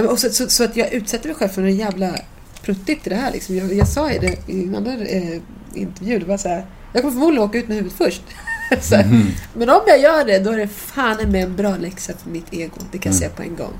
[0.08, 2.16] Och så, så, så att jag utsätter mig själv för en jävla
[2.62, 3.32] pruttigt i det här.
[3.32, 3.56] Liksom.
[3.56, 5.40] Jag, jag sa ju det i en annan eh,
[5.74, 8.22] intervju, det var så här, jag kommer förmodligen åka ut med huvudet först.
[8.90, 9.04] här.
[9.04, 9.26] Mhm.
[9.54, 12.46] Men om jag gör det, då är det fan med en bra läxa för mitt
[12.54, 12.76] ego.
[12.92, 13.18] Det kan jag Mm.
[13.18, 13.72] säga på en gång.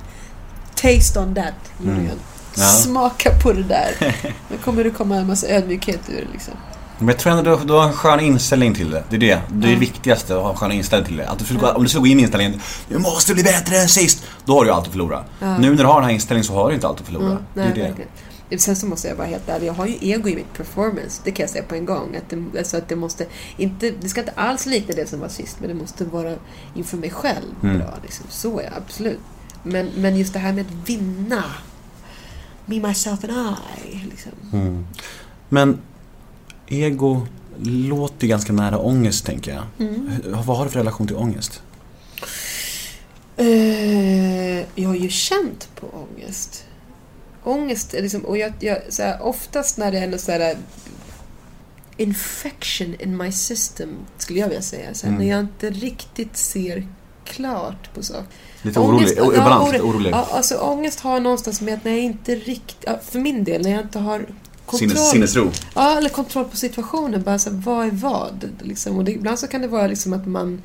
[0.75, 1.99] Taste on that, Julian.
[2.01, 2.11] Mm.
[2.57, 2.63] Ja.
[2.63, 4.17] Smaka på det där.
[4.51, 6.55] Då kommer det komma en massa ödmjukhet ur liksom.
[6.99, 9.05] Men jag tror ändå du, du har en skön inställning till det.
[9.11, 9.41] Det är det.
[9.53, 11.29] Det är det viktigaste, att ha en skön inställning till det.
[11.29, 11.73] Att du skulle.
[11.73, 14.25] Om du skulle gå in i inställningen Du måste bli bättre än sist.
[14.45, 15.25] Då har du ju allt att förlora.
[15.41, 15.59] Ja.
[15.59, 17.25] Nu när du har den här inställningen så har du inte allt att förlora.
[17.27, 17.83] Mm, det är nej, det.
[17.83, 18.11] verkligen.
[18.59, 21.21] Sen så måste jag vara helt ärlig, jag har ju ego i mitt performance.
[21.25, 22.17] Det kan jag säga på en gång.
[22.17, 23.27] Att det, alltså att det, måste
[23.57, 26.35] inte, det ska inte alls likna det som var sist, men det måste vara
[26.75, 27.79] inför mig själv Mm.
[27.79, 27.95] bra.
[28.03, 28.27] Liksom.
[28.29, 29.21] Så är jag, absolut.
[29.63, 31.45] Men, men just det här med att vinna.
[32.67, 33.33] me, myself and
[33.93, 33.97] I.
[34.11, 34.33] Liksom.
[35.49, 35.79] Men
[36.67, 37.27] ego
[37.63, 39.89] låter ganska nära ångest, tänker jag.
[39.89, 40.11] Mm.
[40.47, 41.63] Vad har du för relation till ångest?
[43.37, 46.65] Eh, jag har ju känt på ångest.
[47.45, 50.57] Ångest är liksom, och jag, jag, så här, oftast när det är något så här
[51.97, 53.89] infection in my system,
[54.19, 54.95] skulle jag vilja säga.
[54.95, 55.25] Så här, Mm.
[55.27, 56.87] När jag inte riktigt ser
[57.25, 58.25] klart på saker.
[58.63, 60.11] Lite orolig, o- balans, orolig.
[60.13, 63.63] Ja, alltså ångest har någonstans med att när jag inte riktigt, ja, för min del,
[63.63, 64.27] när jag inte har
[64.67, 64.91] kontroll.
[64.91, 65.51] Sinnes, sinnesro.
[65.75, 67.23] Ja, eller kontroll på situationen.
[67.23, 68.51] Bara så här, vad är vad?
[68.63, 68.97] Liksom.
[68.97, 70.63] Och det, ibland så kan det vara liksom att man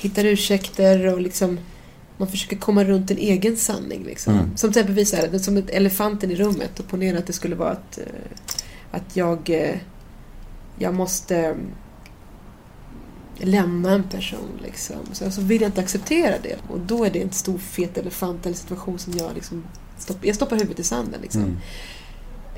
[0.00, 1.58] hittar ursäkter och liksom
[2.18, 4.04] man försöker komma runt en egen sanning.
[4.04, 4.34] Liksom.
[4.34, 4.56] Mm.
[4.56, 7.56] Som till exempel visar det som ett elefanten i rummet och ponera att det skulle
[7.56, 8.04] vara att, eh,
[8.90, 9.76] att jag, eh,
[10.78, 11.66] jag måste mm,
[13.38, 14.60] lämna en person.
[14.62, 14.96] Liksom.
[15.12, 16.56] Så, så vill jag inte acceptera det.
[16.68, 19.64] Och då är det en stor fet elefant eller situation som jag liksom
[19.98, 21.20] stopp, jag stoppar huvudet i sanden.
[21.22, 21.42] Liksom.
[21.42, 21.56] Mm.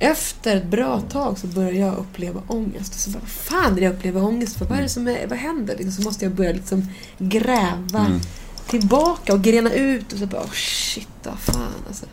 [0.00, 2.94] Efter ett bra tag så börjar jag uppleva ångest.
[2.94, 4.64] Och så bara, vad fan är jag upplever ångest för?
[4.64, 5.74] Vad är det som är, vad händer?
[5.76, 6.86] Liksom, så måste jag börja liksom
[7.18, 8.20] gräva Mm.
[8.68, 12.06] tillbaka och grena ut och så bara, oh shit, vad fan alltså.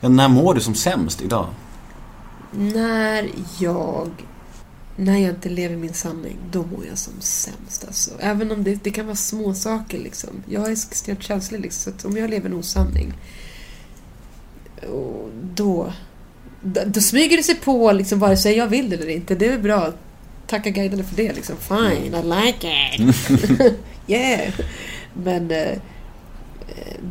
[0.00, 1.46] Ja, när mår du som sämst idag?
[2.52, 4.10] När jag
[4.96, 7.84] när jag inte lever min sanning, då mår jag som sämst.
[7.86, 8.10] Alltså.
[8.18, 10.30] Även om det, det kan vara små saker liksom.
[10.48, 13.12] Jag är extremt känslig liksom, så att om jag lever en osanning,
[14.92, 15.92] och då,
[16.62, 19.34] då, smyger det sig på liksom, vare sig jag vill eller inte.
[19.34, 19.92] Det är bra.
[20.46, 21.32] Tacka guiderna för det.
[21.32, 21.56] Liksom.
[21.56, 23.16] Fine, I like it.
[24.06, 24.52] yeah.
[25.14, 25.78] Men eh,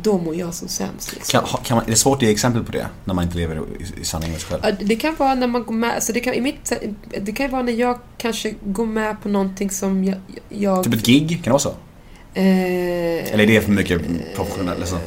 [0.02, 1.14] då mår jag som sämst.
[1.14, 1.40] Liksom.
[1.40, 2.86] Kan, kan man, är det svårt att ge exempel på det?
[3.04, 4.76] När man inte lever i, i sanning med sig själv?
[4.80, 6.72] Det kan vara när man går med, alltså det, kan, i mitt,
[7.20, 10.16] det kan vara när jag kanske går med på någonting som jag...
[10.48, 11.74] jag Typ ett gig, kan det vara så?
[12.34, 14.00] eh, Eller är det för mycket
[14.34, 14.80] professionellt?
[14.80, 14.98] Liksom?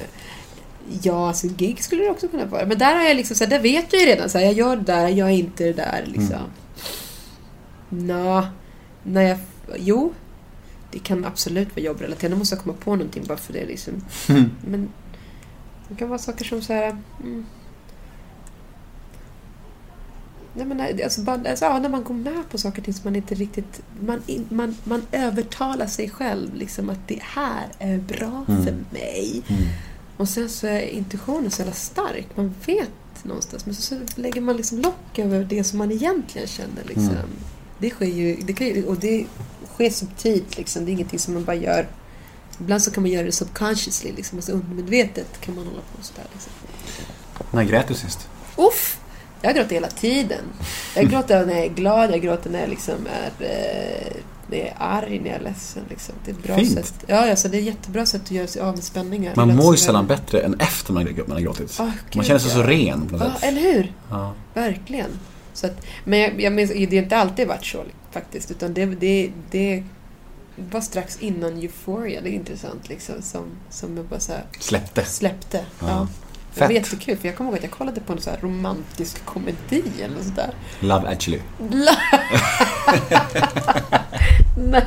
[1.01, 2.65] Ja, alltså gig skulle det också kunna vara.
[2.65, 4.29] Men där har jag liksom, så här, där vet jag ju redan.
[4.29, 6.03] Så här, jag gör det där, jag gör inte det där.
[6.05, 6.35] Liksom.
[7.91, 8.07] Mm.
[8.07, 8.47] Nå,
[9.03, 9.37] när jag...
[9.77, 10.13] Jo,
[10.91, 12.31] det kan absolut vara jobbrelaterat.
[12.31, 13.65] Nu måste jag komma på någonting bara för det.
[13.65, 13.93] Liksom.
[14.67, 14.89] Men
[15.89, 16.97] det kan vara saker som så här...
[17.23, 17.45] Mm.
[20.57, 22.93] Nej, men, nej, alltså, bara, alltså, ja, när man går med på saker och ting
[22.93, 23.81] som man inte riktigt...
[23.99, 28.63] Man, man, man övertalar sig själv liksom, att det här är bra Mm.
[28.65, 29.41] för mig.
[30.17, 32.27] Och sen så är intuitionen så jävla stark.
[32.35, 32.89] Man vet
[33.23, 33.65] någonstans.
[33.65, 36.83] Men så, så lägger man liksom lock över det som man egentligen känner.
[36.83, 37.09] Liksom.
[37.09, 37.29] Mm.
[37.77, 39.25] Det sker ju, det kan ju, och det
[39.73, 40.57] sker subtilt.
[40.57, 40.85] Liksom.
[40.85, 41.87] Det är ingenting som man bara gör.
[42.59, 44.11] Ibland så kan man göra det subconsciously.
[44.11, 44.37] Liksom.
[44.37, 46.25] Alltså undermedvetet kan man hålla på sådär.
[46.33, 46.51] Liksom.
[47.51, 48.27] När grät du sist?
[48.57, 48.99] Uff!
[49.41, 50.43] Jag gråter hela tiden.
[50.95, 54.15] Jag gråter när jag är glad, jag gråter när jag liksom är, eh,
[54.49, 55.83] när jag är arg, när jag är ledsen.
[55.89, 56.15] Liksom.
[56.25, 56.71] Det är ett bra Fint.
[56.71, 57.03] sätt.
[57.07, 59.33] Ja, alltså, det är ett jättebra sätt att göra sig av med spänningar.
[59.35, 61.79] Man mår ju sällan bättre än efter man, man har gråtit.
[61.79, 62.67] Ah, man känner sig så ja.
[62.67, 63.43] ren på något Ja, sätt.
[63.43, 63.93] eller hur?
[64.09, 64.33] Ja.
[64.53, 65.09] Verkligen.
[65.53, 68.51] Så att, men jag, jag minns, det har inte alltid varit så faktiskt.
[68.51, 69.83] Utan det, det, det
[70.71, 72.21] var strax innan Euphoria.
[72.21, 73.15] Det är intressant liksom.
[73.21, 75.05] Som, som jag bara så här Släppte.
[75.05, 75.65] släppte.
[75.79, 76.07] Ja.
[76.55, 76.59] Ja.
[76.59, 76.91] Det var Fett.
[76.91, 80.49] jättekul för jag kommer ihåg att jag kollade på en så romantisk komedi eller sådär.
[80.79, 81.41] Love actually.
[84.57, 84.85] Nej.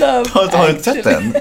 [0.00, 1.34] Love har, du inte sett den?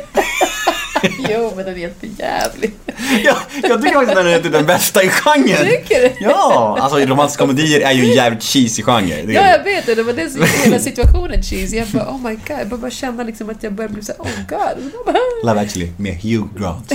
[1.30, 2.74] Jo, men den är helt jävlig.
[3.24, 5.66] Ja, jag tycker faktiskt att den är typ den bästa i genren.
[5.66, 6.14] Tycker du?
[6.20, 9.34] Ja, alltså romantiska komedier är ju en jävligt cheesy genre.
[9.34, 9.96] Ja, jag vet det.
[9.96, 11.78] Det var det som hela situationen cheesy.
[11.78, 12.60] Jag bara, oh my god.
[12.60, 14.92] Jag bara, bara känna liksom att jag börjar bli så här, oh god.
[15.44, 16.94] Love actually med Hugh Grant.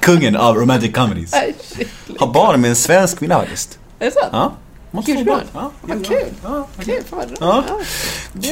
[0.00, 1.34] Kungen av romantic comedies.
[2.18, 3.78] Har barn med en svensk kvinna faktiskt.
[3.98, 4.28] Är det sant?
[4.32, 4.52] Ja.
[4.94, 5.40] Måste Hugh få barn.
[5.40, 5.50] Grant?
[5.54, 6.24] Ja, Vad kul.
[6.42, 7.20] Ja, Kul, fan.
[7.40, 7.64] Ja.
[7.68, 7.80] Ja.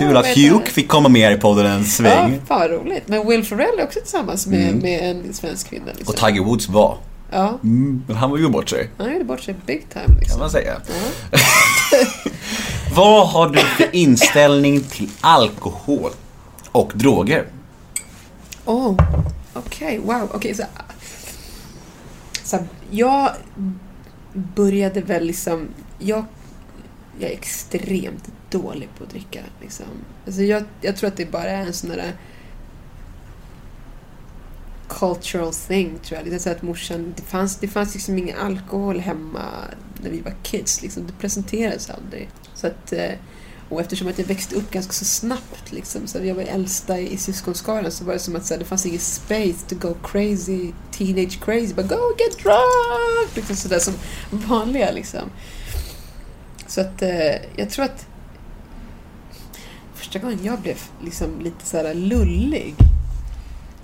[0.00, 0.68] Ja, att Hugh jag.
[0.68, 2.40] fick komma med i podden en Ja, sväng.
[2.46, 3.08] fan vad roligt.
[3.08, 4.78] Men Will Ferrell är också tillsammans med, Mm.
[4.78, 5.86] med en svensk kvinna.
[5.86, 6.08] Liksom.
[6.08, 6.98] Och Tiger Woods var.
[7.30, 8.90] Ja, Mm, men han var ju bort sig.
[8.98, 10.04] han gjorde bort sig big time.
[10.06, 10.40] Kan Liksom.
[10.40, 10.76] man säga.
[11.30, 11.38] Ja.
[12.96, 16.10] Vad har du för inställning till alkohol
[16.72, 17.46] och droger?
[18.64, 18.96] Oh,
[19.54, 20.30] okej, wow.
[20.34, 20.62] Okej, så,
[22.44, 22.58] så
[22.90, 23.30] jag
[24.32, 25.68] började väl liksom...
[26.04, 26.24] Jag,
[27.18, 29.40] jag är extremt dålig på att dricka.
[29.60, 29.86] Liksom.
[30.26, 32.14] Alltså jag, jag tror att det bara är en sån där eh,
[34.88, 36.30] cultural thing, tror jag.
[36.30, 39.44] Det är så att morsan, det fanns, det fanns liksom ingen alkohol hemma
[40.02, 40.82] när vi var kids.
[40.82, 41.06] Liksom.
[41.06, 42.30] Det presenterades aldrig.
[42.54, 43.12] Så att, eh,
[43.68, 47.12] och eftersom att jag växte upp ganska så snabbt, liksom, så jag var äldsta i,
[47.12, 49.94] i syskonskaran, så var det som att så här, det fanns ingen space to go
[50.04, 53.36] crazy, teenage crazy, bara go get drunk!
[53.36, 53.94] Liksom sådär som
[54.30, 55.30] vanliga liksom.
[56.72, 58.06] Så att eh, jag tror att
[59.94, 62.74] första gången jag blev liksom lite så här lullig.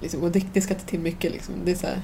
[0.01, 1.55] Liksom, och det, det ska inte till mycket liksom.
[1.65, 2.01] Det är så här,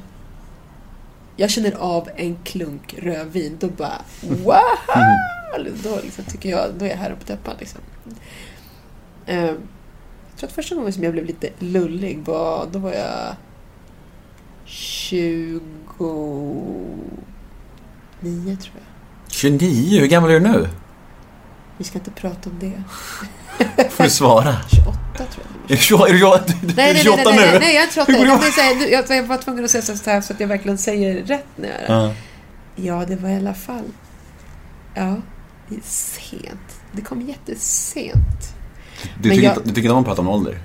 [1.36, 4.56] jag känner av en klunk rödvin, då bara wow!
[5.82, 7.80] Då liksom, tycker jag, då är jag här på täppan liksom.
[9.26, 13.36] Eh, jag tror att första gången som jag blev lite lullig var, då var jag
[14.64, 15.60] 29
[18.56, 18.93] tror jag.
[19.38, 20.68] 29, hur gammal är du nu?
[21.78, 22.82] Vi ska inte prata om det.
[23.90, 24.56] Får du svara.
[24.70, 25.70] 28 tror jag.
[25.70, 27.58] Är du 28 är du, är du Nej, nej, 28 nej, nej, nu?
[27.58, 28.12] nej, jag är inte 28.
[28.12, 28.62] Hur går det
[28.92, 31.46] Jag, nu- jag, var tvungen att säga så här så att jag verkligen säger rätt
[31.56, 31.66] nu.
[31.66, 31.84] Det.
[31.88, 32.12] Ja.
[32.76, 33.82] Ja, det var i alla fall...
[34.94, 35.16] Ja,
[35.68, 36.80] det är sent.
[36.92, 38.54] Det kom jättesent.
[39.22, 40.58] Du, tycker jag- inte, du tycker inte om att prata om ålder?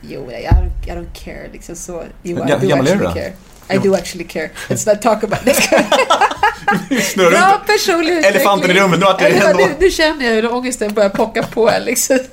[0.00, 2.04] Jo, I don't, I don't care liksom så.
[2.22, 3.10] Jo, Ja, I hur do gammal är du då?
[3.12, 3.32] care.
[3.70, 4.50] I do actually care.
[4.68, 5.40] Let's not talk about.
[7.02, 8.34] Snurrar Bra personlig utveckling.
[8.36, 11.42] Elefanten i rummet, nu vart det ändå- nu, nu känner jag hur ångesten börjar pocka
[11.42, 12.18] på liksom.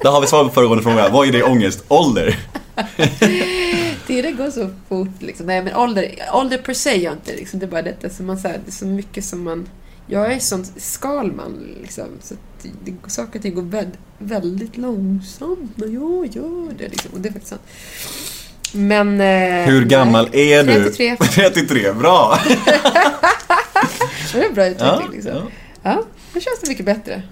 [0.00, 1.08] Där har vi svar på föregående fråga.
[1.08, 1.84] Vad är det ångest?
[1.88, 2.38] Ålder?
[4.06, 5.46] Tiden går så fort liksom.
[5.46, 7.58] Nej men ålder, ålder per se gör inte liksom.
[7.60, 9.68] Det är bara detta som man säger, det är så mycket som man...
[10.06, 12.04] Jag är sån skalman liksom.
[12.22, 12.34] Så
[12.84, 17.10] det, saker och ting går väldigt, väldigt långsamt när jag gör det liksom.
[17.14, 17.62] Och det är faktiskt sant.
[18.74, 19.20] Men...
[19.20, 20.84] Eh, Hur gammal nej, är du?
[20.84, 21.16] 33.
[21.16, 22.38] 33, bra!
[24.32, 25.32] Det är en bra utveckling Ja, liksom.
[25.32, 25.42] ja.
[25.82, 26.02] Ja,
[26.34, 27.22] nu känns det mycket bättre.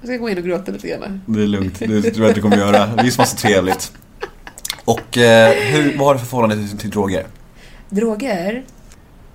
[0.00, 1.20] Jag ska gå in och gråta lite grann.
[1.26, 2.90] Det är lugnt, det tror jag att du kommer göra.
[3.02, 3.92] Visst var så trevligt.
[4.84, 7.26] Och eh, hur, vad har du för förhållande till, till droger?
[7.88, 8.52] Droger?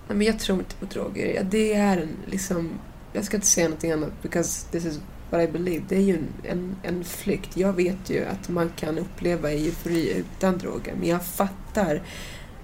[0.07, 1.33] Nej, men jag tror inte på droger.
[1.35, 2.69] Ja, det är en liksom...
[3.13, 4.99] Jag ska inte säga någonting annat because this is
[5.29, 5.83] what I believe.
[5.89, 7.57] Det är ju en, en, flykt.
[7.57, 10.93] Jag vet ju att man kan uppleva eufori utan droger.
[10.99, 12.01] Men jag fattar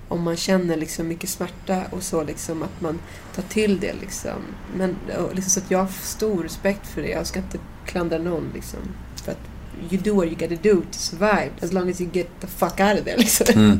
[0.08, 3.00] om man känner liksom mycket smärta och så liksom att man
[3.36, 4.42] tar till det liksom.
[4.78, 7.10] Men liksom så att jag har stor respekt för det.
[7.10, 8.80] Jag ska inte klandra någon liksom.
[9.16, 9.40] För att
[9.92, 11.52] you do what you gotta do to survive.
[11.62, 13.46] As long as you get the fuck out of there liksom.
[13.56, 13.80] Mm.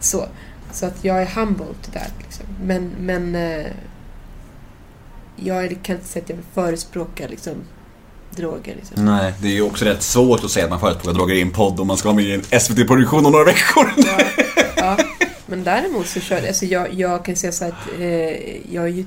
[0.00, 0.28] Så,
[0.72, 2.12] så att jag är humble to that.
[2.22, 2.46] Liksom.
[2.64, 3.66] Men, men eh,
[5.36, 7.54] jag kan inte säga att jag vill förespråka liksom,
[8.36, 8.74] droger.
[8.76, 9.04] Liksom.
[9.04, 11.50] Nej, det är ju också rätt svårt att säga att man förespråkar droger i en
[11.50, 13.92] podd om man ska vara med i en SVT-produktion om några veckor.
[14.76, 14.98] Ja,
[15.46, 19.04] men däremot så körde alltså jag, jag kan säga så att eh, jag är ju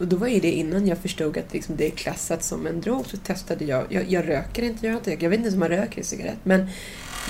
[0.00, 2.80] och då var ju det innan jag förstod att liksom det är klassat som en
[2.80, 3.86] drog så testade jag.
[3.88, 6.38] Jag, jag röker inte, jag, inte, jag vet inte om man röker en cigarett.
[6.42, 6.68] Men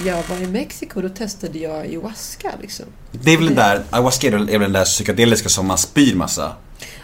[0.04, 2.86] jag var i Mexiko och då testade jag ayahuasca liksom.
[3.12, 6.52] Det är väl den där, ayahuasca är väl den där psykedeliska som man spyr massa.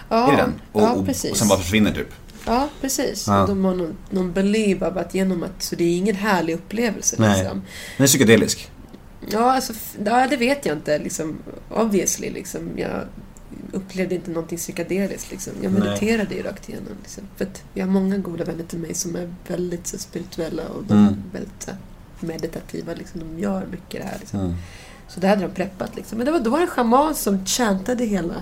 [0.09, 0.53] Ja, är det den?
[0.72, 1.30] Och, ja och, precis.
[1.30, 2.09] och sen bara försvinner typ.
[2.47, 3.26] Ja, precis.
[3.26, 3.47] Ja.
[3.47, 5.62] De har någon, någon believe av att genom att...
[5.62, 7.38] Så det är ingen härlig upplevelse Nej.
[7.38, 7.62] liksom.
[7.97, 8.70] Den är psykedelisk.
[9.30, 9.72] Ja, alltså,
[10.05, 10.99] ja, det vet jag inte.
[10.99, 11.38] Liksom,
[11.70, 12.70] obviously, liksom.
[12.76, 13.01] Jag
[13.72, 15.30] upplevde inte någonting psykedeliskt.
[15.30, 15.53] Liksom.
[15.62, 15.80] Jag Nej.
[15.82, 16.93] mediterade ju rakt igenom.
[17.03, 17.24] Liksom.
[17.36, 20.84] För att jag har många goda vänner till mig som är väldigt så, spirituella och
[20.84, 21.07] de Mm.
[21.07, 21.70] är väldigt så,
[22.20, 22.95] meditativa.
[22.95, 23.20] Liksom.
[23.20, 24.18] De gör mycket det här.
[24.20, 24.40] Liksom.
[24.40, 24.55] Mm.
[25.09, 25.97] Så det hade de preppat.
[25.97, 26.18] Liksom.
[26.18, 28.34] Men det var, då var det en schaman som chantade hela,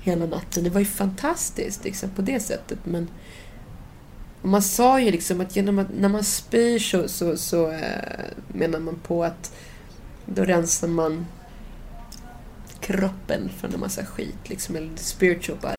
[0.00, 0.64] hela natten.
[0.64, 2.78] Det var ju fantastiskt liksom, på det sättet.
[2.84, 3.08] Men
[4.42, 8.24] och man sa ju liksom att genom att när man spyr så, så, så eh,
[8.48, 9.52] menar man på att
[10.26, 11.26] då rensar man
[12.80, 14.38] kroppen från en massa skit.
[14.44, 15.74] Liksom, eller spiritual body.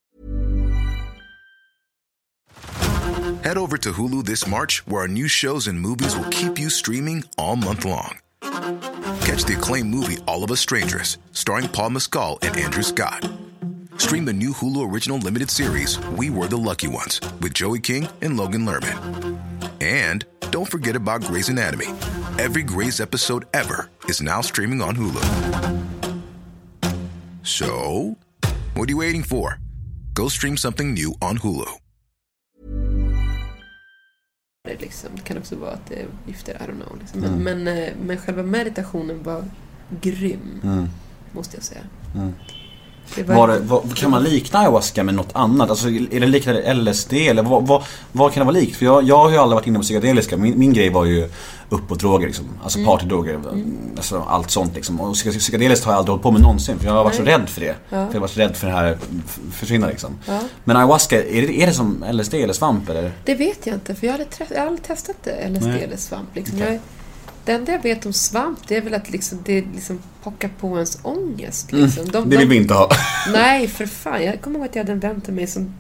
[3.44, 6.70] Head over to Hulu this March, where our new shows and movies will keep you
[6.70, 8.18] streaming all month long.
[9.22, 13.47] Catch the acclaimed movie All of Us Strangers, starring Paul Mescal and Andrew Scott.
[13.98, 18.08] Stream the new Hulu original limited series We Were the Lucky Ones with Joey King
[18.22, 19.40] and Logan Lerman.
[19.82, 21.88] And don't forget about Grey's Anatomy.
[22.40, 25.24] Every Grey's episode ever is now streaming on Hulu.
[27.44, 28.16] So,
[28.76, 29.60] what are you waiting for?
[30.14, 31.66] Go stream something new on Hulu.
[34.66, 35.10] Det Liksom.
[35.16, 36.98] Det kan också vara att det är gifter, I don't know.
[37.00, 37.22] Liksom.
[37.22, 39.44] Men, men, eh, men själva meditationen var
[40.02, 40.90] grym, Mm.
[41.32, 41.82] måste jag säga.
[42.16, 42.34] Mm.
[43.16, 45.70] Det Var det, vad, kan man likna ayahuasca med något annat?
[45.70, 48.76] Alltså, är det liknande LSD eller vad, vad, vad kan det vara likt?
[48.78, 50.38] För jag, jag har ju aldrig varit inne på psykedeliska.
[50.38, 51.30] Min, min grej var ju
[51.70, 52.46] uppåtdroger liksom.
[52.64, 52.92] Alltså Mm.
[52.92, 53.40] partydroger.
[53.96, 55.02] Alltså allt sånt liksom.
[55.02, 56.80] Och psy- psykedeliskt har jag aldrig hållit på med någonsin.
[56.80, 57.34] För jag har varit så Nej.
[57.34, 57.76] rädd för det.
[57.90, 58.08] Ja.
[58.08, 58.98] För jag var så rädd för det här
[59.52, 60.18] försvinna liksom.
[60.28, 60.40] Ja.
[60.64, 63.12] Men ayahuasca, är det, är det som LSD eller svamp eller?
[63.26, 65.68] Det vet jag inte, för jag har aldrig, tre- jag har aldrig testat det, LSD
[65.68, 65.84] Nej.
[65.84, 66.30] eller svamp.
[66.36, 66.58] Liksom.
[66.62, 66.72] Okej.
[66.74, 66.80] Jag,
[67.48, 70.68] det enda jag vet om svamp, det är väl att liksom, det liksom pockar på
[70.76, 71.72] ens ångest.
[71.72, 72.06] Liksom.
[72.12, 72.30] De, Mm.
[72.30, 72.90] Det vill vi inte ha.
[73.32, 74.24] Nej, för fan.
[74.24, 75.74] Jag kommer ihåg att jag hade en vän till mig som,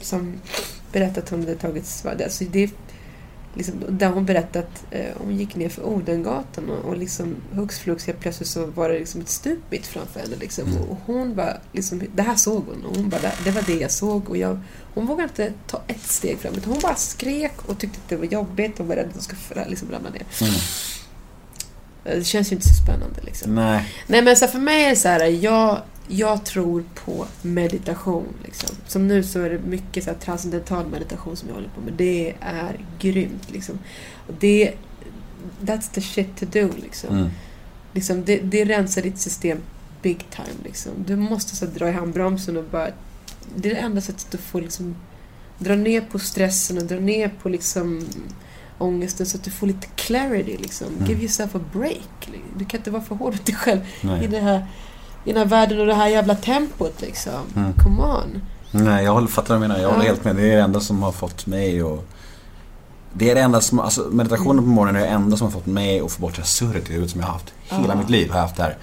[0.00, 0.34] som
[0.92, 2.22] berättade att hon hade tagit svamp.
[2.22, 2.70] Alltså, det,
[3.54, 7.78] liksom, där hon berättade att eh, hon gick ner för Odengatan och, och liksom hux
[7.78, 10.36] flux helt plötsligt så var det liksom ett stup mitt framför henne.
[10.40, 10.68] Liksom.
[10.68, 10.82] Mm.
[10.82, 13.90] Och hon bara, liksom, det här såg hon och hon bara, det, var det jag
[13.90, 14.30] såg.
[14.30, 14.60] Och jag,
[14.94, 16.64] hon vågade inte ta ett steg framåt.
[16.64, 19.68] Hon bara skrek och tyckte att det var jobbigt och var rädd att hon skulle
[19.68, 20.26] liksom ramla ner.
[20.40, 20.54] Mm.
[22.14, 23.54] Det känns ju inte så spännande liksom.
[23.54, 23.94] Nej.
[24.06, 28.34] Nej men så för mig är det så här, jag, jag tror på meditation.
[28.44, 28.76] Liksom.
[28.86, 31.92] Som nu så är det mycket så här, transcendental meditation som jag håller på med.
[31.92, 33.78] Det är grymt liksom.
[34.40, 34.74] Det,
[35.60, 37.18] that's the shit to do liksom.
[37.18, 37.30] Mm.
[37.92, 39.58] liksom det, det rensar ditt system
[40.02, 40.92] big time liksom.
[41.06, 42.88] Du måste så här, dra i handbromsen och bara...
[43.56, 44.96] Det är det enda sättet att få liksom
[45.58, 48.06] dra ner på stressen och dra ner på liksom
[48.78, 50.86] ångesten så att du får lite clarity liksom.
[50.86, 51.06] Mm.
[51.08, 52.28] Give yourself a break.
[52.56, 54.24] Du kan inte vara för hård mot dig själv Nej.
[54.24, 54.66] i, det här,
[55.24, 57.32] i den här världen och det här jävla tempot liksom.
[57.56, 57.72] Mm.
[57.72, 58.42] Come on.
[58.70, 59.80] Nej, jag håller, fattar vad du menar.
[59.82, 60.08] Jag håller Ja.
[60.10, 60.36] helt med.
[60.36, 62.04] Det är det enda som har fått mig att...
[63.12, 65.66] Det är det enda som, alltså meditationen på morgonen är det enda som har fått
[65.66, 67.54] mig att få bort det här surret i huvudet som jag har haft.
[67.68, 67.94] Hela Ja.
[68.00, 68.76] mitt liv har jag haft det här.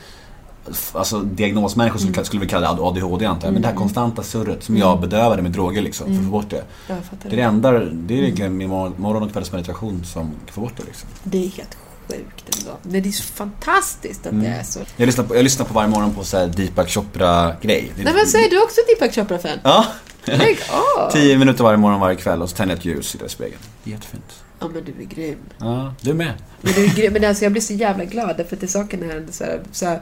[0.94, 3.54] Alltså diagnosmänniskor skulle, skulle vi kalla det ADHD antar jag.
[3.54, 6.50] Men det här konstanta surret som jag bedövade med droger liksom, för att få bort
[6.50, 6.64] det.
[6.88, 10.54] Jag Det är det enda, det är egentligen min mor- morgon och kvällsmeditation som kan
[10.54, 11.10] få bort det liksom.
[11.24, 11.78] Det är helt
[12.10, 12.72] sjukt ändå.
[12.84, 14.44] Det är så fantastiskt att Mm.
[14.44, 14.80] det är så.
[14.98, 17.92] Jag lyssnar på, jag lyssnar på varje morgon på så här Deepak Chopra-grej.
[17.98, 19.60] Nej men säger du också Deepak Chopra-fan?
[19.64, 19.86] Ja!
[20.26, 20.58] Lägg
[20.98, 21.12] av!
[21.14, 23.60] Tio minuter varje morgon varje kväll och så tänder jag ett ljus, i spegeln.
[23.84, 24.44] Det är jättefint.
[24.60, 25.38] Ja men du är grym.
[25.58, 26.34] Ja, du med.
[26.62, 27.14] Men, du är grym.
[27.14, 29.62] men alltså, jag blir så jävla glad därför att det saken är ändå så här,
[29.72, 30.02] så här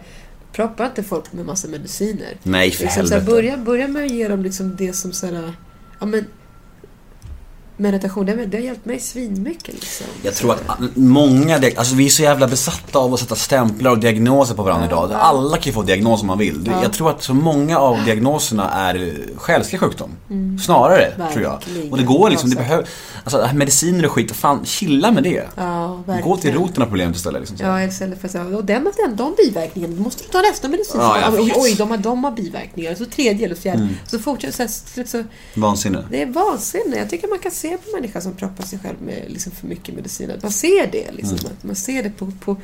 [0.54, 2.38] Proppa inte folk med massa mediciner.
[2.44, 3.26] Nej, för Liksom, helvete.
[3.26, 5.54] börja, börja med att ge dem liksom det som så här,
[6.00, 6.26] ja men
[7.78, 10.08] meditation, det, det har hjälpt mig svinmycket liksom.
[10.22, 14.00] Jag tror att många, alltså vi är så jävla besatta av att sätta stämplar och
[14.00, 15.12] diagnoser på varandra idag.
[15.14, 16.64] Alla kan ju få diagnos om man vill.
[16.72, 16.84] Ja.
[16.84, 20.10] Jag tror att så många av diagnoserna är själslig sjukdom.
[20.66, 21.52] Snarare, tror jag.
[21.52, 21.92] Verkligen.
[21.92, 22.88] Och det går liksom, det Ja, behöver,
[23.24, 25.44] alltså mediciner och skit, fan, chilla med det.
[25.56, 26.30] Ja, verkligen.
[26.30, 27.58] Gå till roten av problemet istället liksom.
[27.58, 27.64] så.
[27.64, 30.42] Ja, istället för att säga, och den har den, de biverkningarna, då måste du ta
[30.42, 31.02] nästa medicin.
[31.02, 32.96] Ja, jag oj, oj, de har, de har biverkningar.
[32.96, 33.88] Så tredje eller fjärde.
[34.08, 36.06] Så fortsätter så, här, så Vansinne.
[36.10, 36.98] Det är vansinne.
[36.98, 39.96] Jag tycker man kan se på människor som proppar sig själv med liksom för mycket
[39.96, 40.32] medicin.
[40.32, 41.12] Att man ser det.
[41.12, 41.52] Liksom, Mm.
[41.58, 42.58] att man ser det på, på,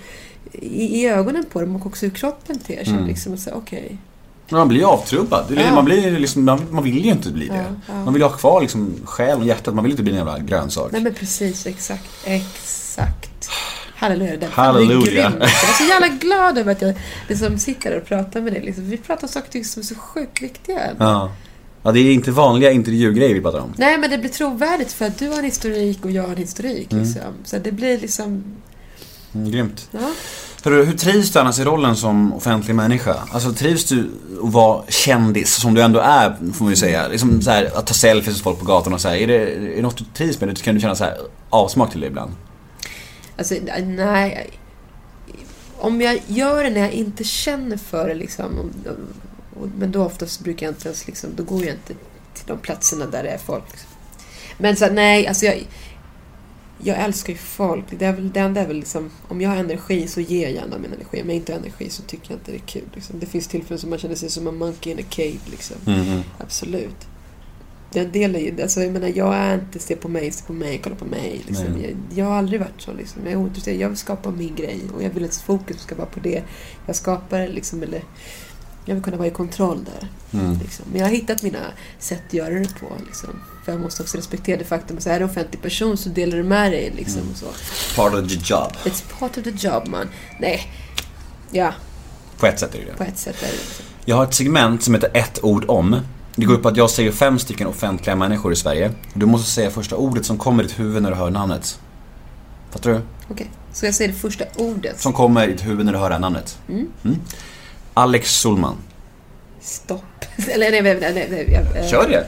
[0.51, 2.93] i, i ögonen på dem och också hur kroppen ter sig.
[2.93, 3.07] Mm.
[3.07, 3.63] Liksom, och så.
[4.49, 5.45] Men man blir avtrubbad.
[5.49, 5.75] Ja.
[5.75, 7.55] Man, blir liksom, man, man vill ju inte bli det.
[7.55, 8.03] Ja, ja.
[8.05, 9.75] Man vill ju ha kvar liksom själen och hjärtat.
[9.75, 10.91] Man vill inte bli en jävla grönsak.
[10.91, 12.09] Nej men precis, exakt.
[12.25, 13.49] Exakt.
[13.95, 14.37] Halleluja.
[14.37, 15.31] Den Halleluja.
[15.39, 16.93] Jag är så jävla glad över att jag
[17.27, 18.61] liksom sitter och pratar med dig.
[18.61, 18.89] Liksom.
[18.89, 20.79] Vi pratar om saker som är så sjukt viktiga.
[20.99, 21.31] Ja.
[21.83, 23.73] Ja, det är inte vanliga intervjugrejer vi pratar om.
[23.77, 26.37] Nej, men det blir trovärdigt för att du har en historik och jag har en
[26.37, 26.91] historik.
[26.91, 27.33] Liksom.
[27.43, 28.43] Så det blir liksom...
[29.33, 29.89] Mm, grymt.
[29.91, 30.11] Ja.
[30.63, 33.15] Hur, hur trivs du annars i rollen som offentlig människa?
[33.31, 34.11] Alltså trivs du
[34.43, 37.07] att vara kändis, som du ändå är, får man ju säga.
[37.07, 39.15] Liksom så här, att ta selfies med folk på gatan och så här.
[39.15, 40.61] Är det, är det något du trivs med?
[40.61, 41.17] Kan du känna så här
[41.49, 42.31] avsmak till det ibland?
[43.37, 44.49] Alltså, nej.
[45.77, 48.71] Om jag gör det när jag inte känner för det, liksom,
[49.77, 51.93] men då oftast brukar jag inte ens, liksom, då går jag inte
[52.33, 53.63] till de platserna där det är folk.
[53.71, 53.89] Liksom.
[54.57, 55.67] Men så, nej, alltså jag,
[56.83, 57.85] jag älskar ju folk.
[57.89, 60.51] Det, är väl, det enda är väl liksom, om jag har energi så ger jag
[60.51, 61.21] gärna min energi.
[61.21, 62.89] Om jag inte har energi så tycker jag inte det är kul.
[62.93, 63.19] Liksom.
[63.19, 65.39] Det finns tillfällen som man känner sig som en monkey in a cave.
[65.51, 65.75] Liksom.
[66.37, 67.07] Absolut.
[67.91, 70.79] Den delen ju, alltså jag menar jag är inte se på mig, se på mig,
[70.83, 71.41] kolla på mig.
[71.47, 71.65] Liksom.
[71.81, 72.93] Jag, jag har aldrig varit så.
[72.93, 73.21] Liksom.
[73.23, 73.77] Jag är ointresserad.
[73.77, 76.43] Jag vill skapa min grej och jag vill att fokus ska vara på det.
[76.85, 78.03] Jag skapar liksom, eller
[78.89, 80.07] jag vill kunna vara i kontroll där.
[80.39, 80.59] Mm.
[80.59, 80.85] Liksom.
[80.91, 81.59] Men jag har hittat mina
[81.99, 82.87] sätt att göra det på.
[83.05, 83.29] Liksom.
[83.65, 86.37] För jag måste också respektera det faktum att så är du offentlig person så delar
[86.37, 86.93] du med dig.
[86.95, 87.31] Liksom, Mm.
[87.31, 87.45] och så.
[87.95, 88.71] Part of the job.
[88.83, 90.07] It's part of the job man.
[90.39, 90.71] Nej,
[91.51, 91.73] ja,
[92.37, 92.93] På ett sätt är det det.
[92.97, 93.85] på ett sätt är det liksom.
[94.05, 95.95] Jag har ett segment som heter ett ord om.
[96.35, 98.91] Det går ut på att jag säger fem stycken offentliga människor i Sverige.
[99.13, 101.79] Du måste säga första ordet som kommer i ditt huvud när du hör namnet.
[102.71, 103.01] Fattar du?
[103.31, 105.01] Okej, så jag säger det första ordet.
[105.01, 106.57] Som kommer i ditt huvud när du hör det här namnet.
[106.69, 106.87] Mm.
[107.99, 108.77] Alex Solman.
[109.61, 110.03] Stopp.
[110.49, 112.27] Eller nej, nej, nej, nej, jag, eh, Kör det.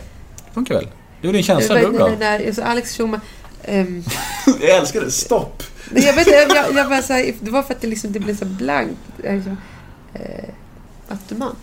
[0.53, 0.87] Funkar väl?
[1.21, 2.15] Du är din känsla, det är bra.
[2.19, 3.21] nej, alltså Alex Schulman.
[3.63, 4.03] ehm,
[4.61, 5.11] Jag älskar det.
[5.11, 5.63] Stopp.
[5.91, 7.87] nej, jag vet inte, jag, jag, jag bara så här, det var för att det,
[7.87, 8.99] liksom, det blev så blankt.
[9.23, 9.57] Jag Liksom,
[10.13, 10.49] eh,
[11.07, 11.55] Vattuman.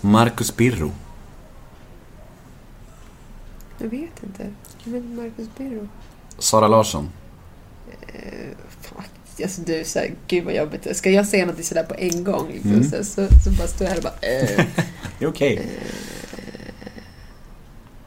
[0.00, 0.92] Marcus Birro.
[3.78, 4.46] Jag vet inte.
[4.84, 5.88] Men Marcus Birro.
[6.38, 7.10] Sara Larsson.
[9.42, 10.96] Alltså du, så här, gud vad jobbigt.
[10.96, 12.48] Ska jag säga något sådär på en gång?
[12.52, 12.84] Liksom, Mm.
[12.84, 14.28] så, så, så bara står jag här och bara...
[14.28, 14.64] Eh,
[15.18, 15.68] Det är okej.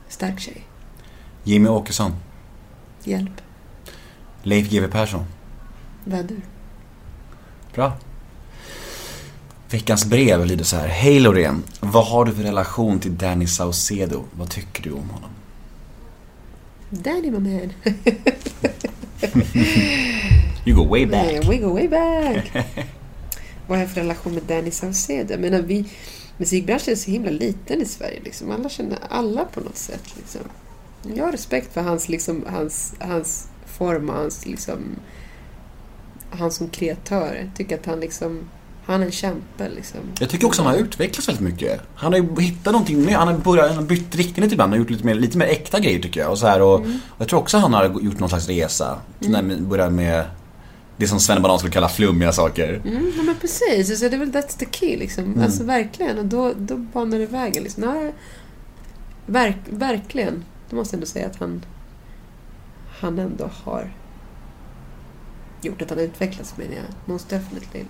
[0.09, 0.67] stark tjej.
[1.43, 2.11] Jimmy Åkesson.
[3.03, 3.41] Hjälp.
[4.43, 5.25] Leif GW Persson.
[6.03, 6.41] Vädur.
[7.75, 7.93] Bra.
[9.69, 10.87] Veckans brev lyder så här.
[10.87, 11.63] Hej Loreen.
[11.79, 14.23] Vad har du för relation till Danny Saucedo?
[14.31, 15.29] Vad tycker du om honom?
[16.89, 17.73] Danny my man.
[20.65, 21.25] You go way back.
[21.25, 22.51] Nej, we go way back.
[23.67, 25.31] Vad har jag för relation med Danny Saucedo?
[25.31, 25.85] Jag menar, vi,
[26.37, 28.19] musikbranschen är så himla liten i Sverige.
[28.23, 28.51] Liksom.
[28.51, 30.03] Alla känner alla på något sätt.
[30.17, 30.41] Liksom.
[31.15, 34.79] Jag har respekt för hans, liksom, hans, hans form och hans, liksom,
[36.29, 37.35] han som kreatör.
[37.35, 38.39] Jag tycker att han liksom,
[38.85, 39.99] han är en kämpe liksom.
[40.19, 41.81] Jag tycker också att han har utvecklats väldigt mycket.
[41.95, 43.15] Han har ju hittat någonting nytt.
[43.15, 44.73] Han har, börjat, han har bytt riktning lite ibland.
[44.73, 46.31] Har gjort lite mer, lite mer äkta grejer tycker jag.
[46.31, 46.85] Och, så här, och, och
[47.17, 48.99] jag tror också han har gjort någon slags resa.
[49.25, 49.69] Mm.
[49.69, 50.25] Började med
[50.97, 52.81] det som Sven Banan skulle kalla flummiga saker.
[52.85, 53.89] Mm, ja, men precis.
[53.89, 55.41] Alltså, det är väl that's the key liksom.
[55.43, 56.17] Alltså verkligen.
[56.17, 57.83] Och då, då banar det vägen liksom.
[57.83, 58.13] Nej,
[59.25, 60.43] verk, verkligen.
[60.69, 61.65] Då måste jag ändå säga att han,
[62.99, 63.93] han ändå har
[65.61, 66.85] gjort att han har utvecklats menar jag.
[67.05, 67.83] Most definitely.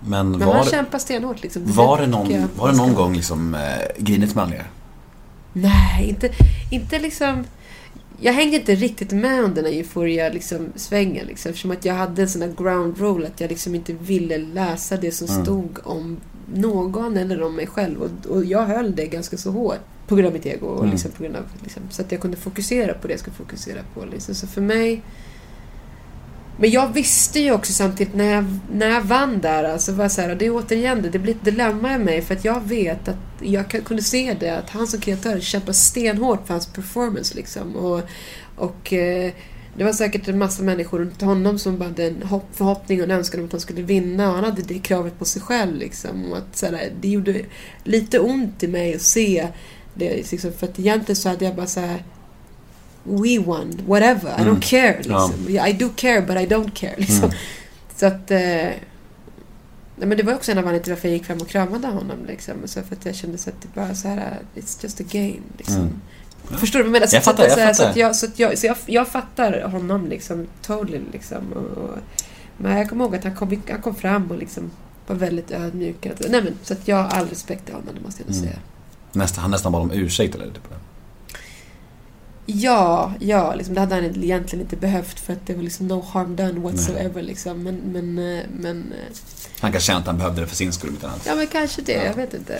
[0.00, 1.62] Men, Men var, han kämpar stenhårt liksom.
[1.66, 3.60] var, det någon, var det någon gång liksom eh,
[3.98, 4.70] grinigt er?
[5.52, 6.30] Nej, inte,
[6.70, 7.44] inte liksom...
[8.20, 10.68] Jag hängde inte riktigt med om den här euphoria liksom.
[10.90, 14.38] Liksom, eftersom att jag hade en sån här ground rule att jag liksom inte ville
[14.38, 15.44] läsa det som Mm.
[15.44, 16.16] stod om
[16.54, 18.02] någon eller om mig själv.
[18.02, 19.78] Och, och jag höll det ganska så hårt.
[20.06, 20.66] På grund av mitt ego.
[20.66, 20.90] Och Mm.
[20.90, 23.80] liksom, på grund av, liksom, så att jag kunde fokusera på det jag skulle fokusera
[23.94, 24.04] på.
[24.04, 24.34] Liksom.
[24.34, 25.02] Så för mig...
[26.58, 30.20] Men jag visste ju också samtidigt när jag, när jag vann där, alltså var så
[30.20, 32.60] här, och det är återigen det, det blir ett dilemma i mig för att jag
[32.60, 37.34] vet att jag kunde se det att han som kreatör kämpar stenhårt för hans performance
[37.34, 37.76] liksom.
[37.76, 38.00] Och,
[38.56, 39.32] och eh,
[39.76, 43.04] det var säkert en massa människor runt honom som bara hade en hopp, förhoppning och
[43.04, 45.76] en önskan om att han skulle vinna och han hade det kravet på sig själv
[45.76, 46.32] liksom.
[46.32, 47.40] Och att, så här, det gjorde
[47.84, 49.48] lite ont i mig att se
[49.94, 52.02] det liksom, för att egentligen så hade jag bara så här
[53.06, 54.54] We won, whatever, I Mm.
[54.54, 55.00] don't care.
[55.04, 55.30] Ja.
[55.48, 55.66] Liksom.
[55.66, 56.94] I do care but I don't care.
[56.98, 57.24] Liksom.
[57.24, 57.36] Mm.
[57.96, 58.30] Så att...
[58.30, 58.38] Eh,
[59.98, 61.86] nej, men det var också en av anledningarna till varför jag gick fram och kramade
[61.86, 62.16] honom.
[62.26, 62.54] Liksom.
[62.64, 65.36] Så för att jag kände så att det bara så här, it's just a game.
[65.58, 65.76] Liksom.
[65.76, 66.00] Mm.
[66.58, 67.06] Förstår du vad jag menar?
[67.06, 69.62] Så, Jag så, fattar, jag så att jag, så att jag, så jag, jag fattar
[69.62, 71.52] honom liksom, totally liksom.
[71.52, 71.98] Och, och,
[72.56, 74.70] men jag kommer ihåg att han kom, han kom fram och liksom
[75.06, 75.96] var väldigt ödmjuk.
[76.28, 78.50] Nej, men, så att jag har all respekt till honom, det måste jag ändå Mm.
[78.52, 78.62] säga.
[79.12, 80.46] Nästan, han nästan bad om ursäkt eller?
[80.46, 80.68] Typ.
[82.46, 86.04] Ja, ja, liksom, det hade han egentligen inte behövt för att det var liksom no
[86.12, 87.22] harm done whatsoever.
[87.22, 87.62] Liksom.
[87.62, 89.16] Men, men, eh, men, eh,
[89.60, 90.90] Han kan känna att han behövde det för sin skull.
[90.90, 91.22] Inte annat.
[91.26, 92.04] ja men kanske det, Ja.
[92.04, 92.58] jag vet inte.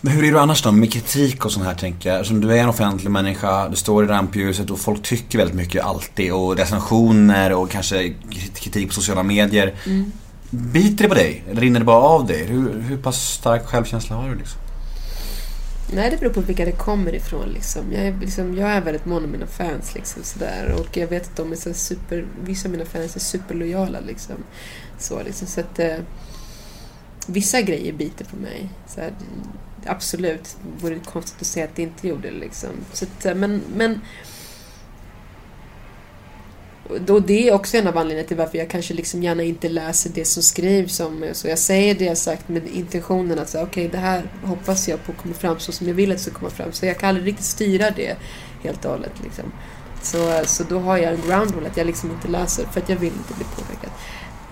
[0.00, 2.26] Men hur är du annars då med kritik och sånt här tänker jag?
[2.26, 5.84] Som du är en offentlig människa, du står i rampljuset och folk tycker väldigt mycket
[5.84, 8.14] alltid och recensioner och kanske
[8.54, 9.74] kritik på sociala medier.
[9.86, 10.12] Mm.
[10.50, 11.44] Biter det på dig?
[11.52, 12.44] Rinner det bara av dig?
[12.44, 14.60] Hur, hur pass stark självkänsla har du liksom?
[15.92, 17.48] Nej, det beror på vilka det kommer ifrån.
[17.48, 17.92] Liksom.
[17.92, 19.94] Jag, är, liksom, jag är väldigt mån om mina fans.
[19.94, 20.76] Liksom, sådär.
[20.78, 24.00] Och jag vet att de är så super, vissa av mina fans är superlojala.
[24.00, 24.36] Liksom.
[24.98, 25.96] Så, liksom, så att, eh,
[27.26, 28.68] vissa grejer biter på mig.
[28.86, 29.12] Såhär,
[29.86, 32.38] absolut, det vore konstigt att säga att det inte gjorde det.
[32.38, 32.70] Liksom.
[32.92, 34.00] Så att, eh, men, men
[36.88, 39.68] och då, det är också en av anledningarna till varför jag kanske liksom gärna inte
[39.68, 41.34] läser det som skrivs om mig.
[41.34, 45.04] Så jag säger det jag sagt med intentionen att säga, okej det här hoppas jag
[45.04, 46.72] på kommer fram så som jag vill att det ska komma fram.
[46.72, 48.16] Så jag kan aldrig riktigt styra det
[48.62, 49.12] helt och hållet.
[49.22, 49.44] Liksom.
[50.02, 52.80] Så, eh, så då har jag en ground rule att jag liksom inte läser för
[52.80, 53.90] att jag vill inte bli påverkad.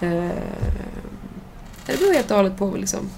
[0.03, 0.31] Uh,
[1.87, 3.11] det beror helt och hållet på liksom.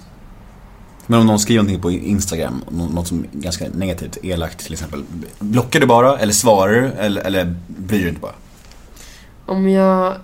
[1.07, 5.03] Men om någon skriver någonting på Instagram, något som är ganska negativt, elakt till exempel.
[5.39, 8.33] Blockar du bara, eller svarar du, eller, eller bryr du dig inte bara?
[9.45, 10.15] Om jag...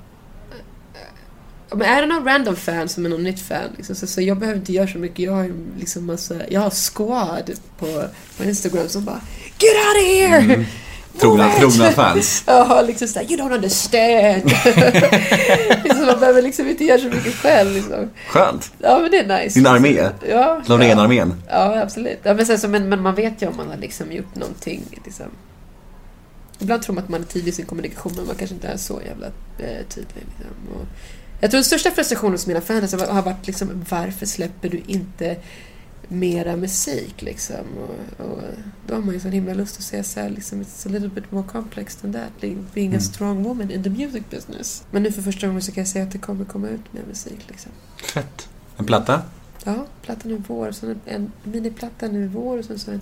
[1.73, 3.69] Men är det någon random fan som är någon nytt fan?
[3.77, 5.19] Liksom, så, så jag behöver inte göra så mycket.
[5.19, 6.35] Jag har liksom massa...
[6.49, 8.03] Jag har squad på,
[8.37, 9.21] på Instagram som bara
[9.59, 10.53] Get out of here!
[10.53, 10.65] Mm.
[11.19, 12.43] Trogna, Move it!" trogna fans.
[12.47, 14.43] Ja, liksom såhär, you don't understand.
[15.83, 17.73] liksom, man behöver liksom inte göra så mycket själv.
[17.73, 18.09] Liksom.
[18.27, 18.71] Skönt.
[18.79, 19.59] Ja, men det är nice.
[19.59, 20.09] Din armé.
[20.29, 20.61] Ja.
[20.65, 21.33] Loreen-armén.
[21.49, 22.19] Ja, absolut.
[22.23, 24.83] Ja, men, sen, så, men, men man vet ju om man har liksom gjort någonting.
[25.05, 25.25] Liksom.
[26.61, 28.77] Ibland tror man att man är tydlig i sin kommunikation, men man kanske inte är
[28.77, 29.27] så jävla
[29.59, 30.23] eh, tydlig.
[30.37, 30.75] Liksom.
[30.75, 30.85] Och
[31.41, 35.37] jag tror den största frustrationen hos mina fans har varit liksom, varför släpper du inte
[36.07, 37.21] mera musik?
[37.21, 37.55] Liksom?
[37.77, 38.41] Och, och
[38.87, 41.09] då har man ju så himla lust att säga så här, liksom, it's a little
[41.09, 42.97] bit more complex than that, being- being Mm.
[42.97, 44.83] a strong woman in the music business.
[44.91, 47.03] Men nu för första gången så kan jag säga att det kommer komma ut mer
[47.07, 47.39] musik.
[47.47, 47.71] Liksom.
[48.13, 48.49] Fett.
[48.77, 49.21] En platta?
[49.63, 50.71] Ja, plattan i vår.
[50.71, 53.01] Sen en, en miniplatta nu i vår och sen så en,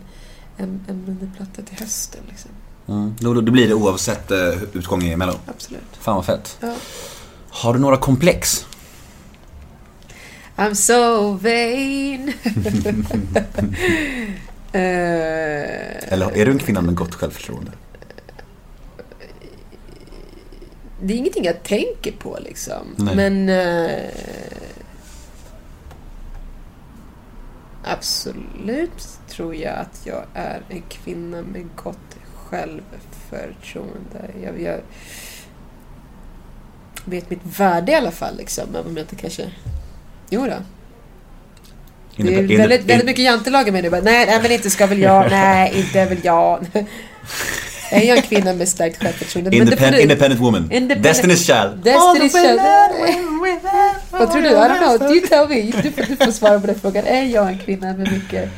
[0.57, 2.21] en, en miniplatta till hösten.
[2.29, 2.51] Liksom.
[2.89, 3.15] Mm.
[3.19, 5.33] Då, då, då blir det oavsett uh, utgången i Mello.
[5.45, 5.81] Absolut.
[5.99, 6.57] Fan vad fett.
[6.59, 6.73] Ja.
[7.49, 8.65] Har du några komplex?
[10.55, 12.33] I'm so vain.
[14.71, 17.71] Eh, Eller är du en kvinna med gott självförtroende?
[21.01, 22.95] Det är ingenting jag tänker på liksom.
[22.95, 23.15] Nej.
[23.15, 23.49] Men...
[23.49, 24.09] eh,
[27.83, 31.97] absolut tror jag att jag är en kvinna med gott
[32.49, 34.29] självförtroende.
[34.43, 34.79] Jag, jag,
[37.05, 38.37] vet mitt värde i alla fall.
[38.37, 39.51] Liksom, även om jag inte kanske...
[40.29, 40.53] Jo då.
[42.23, 43.89] Det är väldigt, väldigt mycket jantelag i mig nu.
[43.89, 45.31] Nej, nej, men inte ska väl jag.
[45.31, 46.65] Nej, inte väl jag.
[47.91, 49.57] Är jag en kvinna med starkt självförtroende?
[49.57, 50.69] Men det får Independent, du- independent woman.
[50.71, 51.87] Independent- Destiny's child.
[51.87, 52.61] Destiny's Child.
[54.11, 54.49] Vad tror du?
[54.49, 55.11] I don't know.
[55.11, 55.61] You tell me.
[55.83, 57.05] Du du får svara på den frågan.
[57.05, 58.49] Är jag en kvinna med mycket...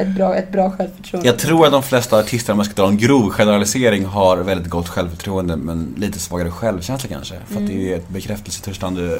[0.00, 1.28] Ett bra, ett bra självförtroende?
[1.28, 4.70] Jag tror att de flesta artister, om man ska dra en grov generalisering, har väldigt
[4.70, 7.34] gott självförtroende men lite svagare självkänsla kanske.
[7.46, 9.18] För att det är ju ett bekräftelsetörstande...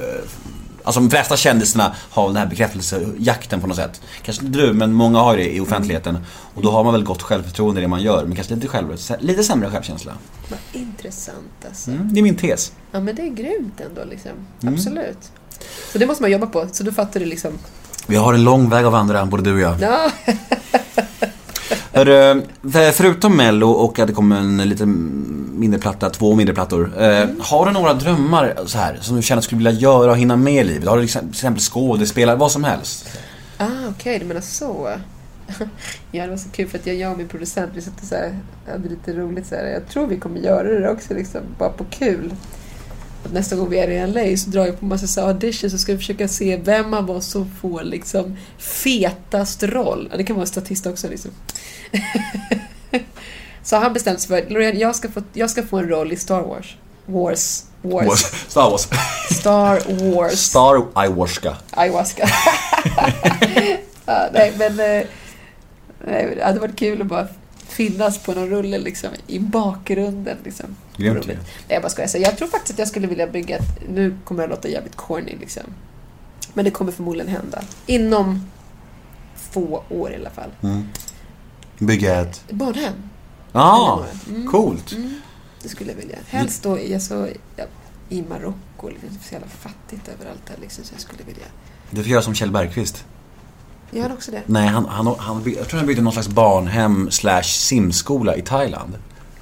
[0.84, 4.00] Alltså de flesta kändisarna har den här bekräftelsejakten på något sätt.
[4.22, 6.18] Kanske inte du, men många har det i offentligheten.
[6.54, 8.96] Och då har man väl gott självförtroende i det man gör, men kanske lite, själv,
[9.18, 10.12] lite sämre självkänsla.
[10.48, 11.90] Vad intressant alltså.
[11.90, 12.72] Mm, det är min tes.
[12.92, 14.30] Ja, men det är grymt ändå liksom.
[14.62, 14.74] Mm.
[14.74, 15.32] Absolut.
[15.92, 16.66] Så det måste man jobba på.
[16.72, 17.50] Så då fattar du liksom.
[18.06, 19.80] Vi har en lång väg att vandra, både du och jag.
[19.80, 20.10] Ja,
[22.04, 22.42] Hörru,
[22.72, 27.02] för- förutom Mello och att det kommer en lite mindre platta, två mindre plattor.
[27.02, 30.10] Eh, har du några drömmar så här, som du känner att du skulle vilja göra
[30.10, 30.88] och hinna med i livet?
[30.88, 33.08] Har du liksom- till exempel skådespelare, vad som helst?
[33.58, 34.90] ah, okej, du menar så.
[36.12, 38.06] Ja, det var så kul för att jag, jag och min producent, vi satt och
[38.06, 38.38] så här,
[38.72, 39.64] hade lite roligt så här.
[39.66, 42.34] Jag tror vi kommer göra det också, liksom, bara på kul.
[43.24, 45.78] Att nästa gång vi är i LA så drar jag på massa så auditions så
[45.78, 50.08] ska vi försöka se vem av oss som får liksom fetast roll.
[50.10, 51.30] Ja, det kan vara en statist också liksom.
[53.62, 56.16] så han bestämt sig för Loreen, jag ska, få, jag ska få en roll i
[56.16, 56.76] Star Wars.
[57.06, 57.64] Wars.
[57.82, 58.06] Wars.
[58.06, 58.20] Wars.
[58.48, 58.88] Star Wars.
[59.30, 59.80] Star
[60.14, 60.38] Wars.
[60.38, 61.56] Star Ayahuasca.
[61.70, 62.28] Ayahuasca.
[64.06, 64.80] ja, nej, men...
[64.80, 65.06] eh,
[66.06, 67.28] Nej, det hade varit kul att bara
[67.68, 70.36] finnas på någon rulle liksom, i bakgrunden.
[70.44, 70.76] Liksom.
[71.00, 71.26] Grymt.
[71.26, 71.36] Nej,
[71.68, 72.08] jag bara skojar.
[72.08, 73.88] Så jag tror faktiskt att jag skulle vilja bygga ett...
[73.88, 75.62] Nu kommer det låta jävligt corny liksom.
[76.54, 77.62] Men det kommer förmodligen hända.
[77.86, 78.46] Inom
[79.50, 80.50] få år i alla fall.
[80.62, 80.88] Mm.
[81.78, 82.44] Bygga ett...
[82.50, 82.94] Barnhem.
[83.52, 84.46] Ja, Mm.
[84.50, 84.92] coolt.
[84.92, 85.14] Mm,
[85.62, 86.16] det skulle jag vilja.
[86.28, 87.64] Helst då i, alltså, ja,
[88.08, 88.88] i Marocko.
[88.88, 89.08] Liksom.
[89.08, 91.44] Det är så jävla fattigt överallt där liksom, så jag skulle vilja
[91.90, 93.04] Du får göra som Kjell Bergqvist.
[93.90, 94.42] Gör han också det?
[94.46, 98.94] Nej, han, han, han, jag tror han byggde någon slags barnhem slash simskola i Thailand.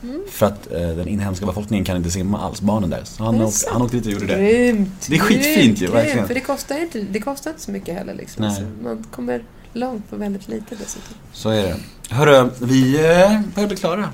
[0.02, 0.22] Mm.
[0.30, 3.04] För att eh, den inhemska befolkningen kan inte simma alls, barnen där.
[3.04, 4.36] Så han, åkte, han åkte dit och gjorde det.
[4.36, 5.06] Grymt!
[5.08, 6.26] Det är skitfint ju, verkligen.
[6.26, 8.44] För det kostar, inte, det kostar inte så mycket heller liksom.
[8.44, 8.56] Nej.
[8.56, 9.42] Så man kommer
[9.72, 11.16] långt på väldigt lite dessutom.
[11.32, 11.76] Så är det.
[12.10, 14.08] Hörru, vi eh, börjar bli klara.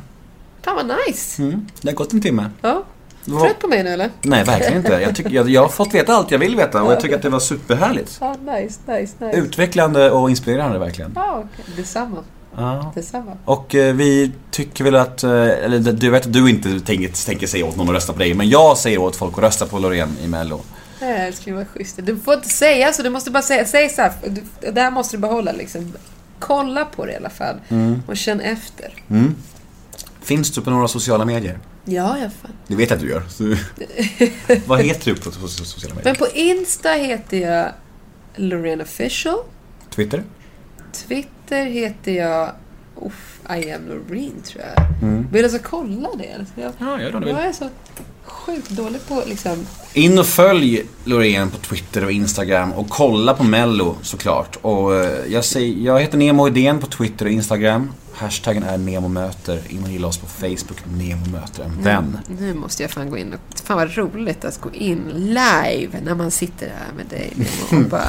[0.62, 1.42] Fan vad nice!
[1.42, 1.66] Mm.
[1.80, 2.50] Det har gått en timme.
[2.62, 2.84] Ja.
[3.24, 4.10] Trött på mig nu eller?
[4.22, 4.92] Nej, verkligen inte.
[4.92, 7.22] Jag, tycker, jag, jag har fått veta allt jag vill veta och jag tycker att
[7.22, 8.18] det var superhärligt.
[8.20, 9.32] Ja, nice, nice, nice.
[9.32, 11.12] Utvecklande och inspirerande verkligen.
[11.14, 11.74] Ja, okej.
[11.76, 12.18] Detsamma.
[12.56, 12.92] Ja.
[12.94, 13.32] Detsamma.
[13.44, 17.46] Och eh, vi tycker väl att, eh, eller du vet att du inte tänker, tänker
[17.46, 19.78] säga åt någon att rösta på dig, men jag säger åt folk att rösta på
[19.78, 20.60] Loreen i Mello.
[21.00, 21.98] Det skulle vara schysst.
[22.02, 24.12] Du får inte säga så, du måste bara säga, säg så här.
[24.26, 25.92] Du, det här måste du behålla liksom.
[26.38, 27.56] Kolla på det i alla fall.
[28.06, 28.92] Och känn efter.
[29.10, 29.34] Mm.
[30.22, 31.58] Finns du på några sociala medier?
[31.84, 32.50] Ja, jag fan.
[32.66, 33.22] Det vet jag att du gör.
[33.28, 33.44] Så,
[34.66, 36.12] vad heter du på so- so- sociala medier?
[36.20, 37.68] Men på Insta heter jag
[38.36, 39.38] Loreen official.
[39.90, 40.22] Twitter?
[40.92, 42.50] Twitter heter jag...
[43.02, 44.84] Uff, I am Loreen tror jag.
[45.08, 46.24] Vill du alltså kolla det?
[46.24, 46.46] eller?
[46.54, 47.36] Jag, Ja, gör det om du vill.
[47.36, 47.68] jag är så
[48.24, 49.66] sjukt dålig på liksom...
[49.92, 54.56] In och följ Loreen på Twitter och Instagram och kolla på Mello såklart.
[54.62, 57.90] Och eh, jag, säger, jag heter Nemo Idén på Twitter och Instagram.
[58.12, 59.60] Hashtaggen är NEMOMÖTER.
[59.68, 62.18] In och gilla oss på Facebook, Nemo möter en vän.
[62.38, 63.58] Nu måste jag fan gå in och...
[63.64, 67.88] Fan vad roligt att gå in live när man sitter här med dig Nemo, och
[67.90, 68.08] bara...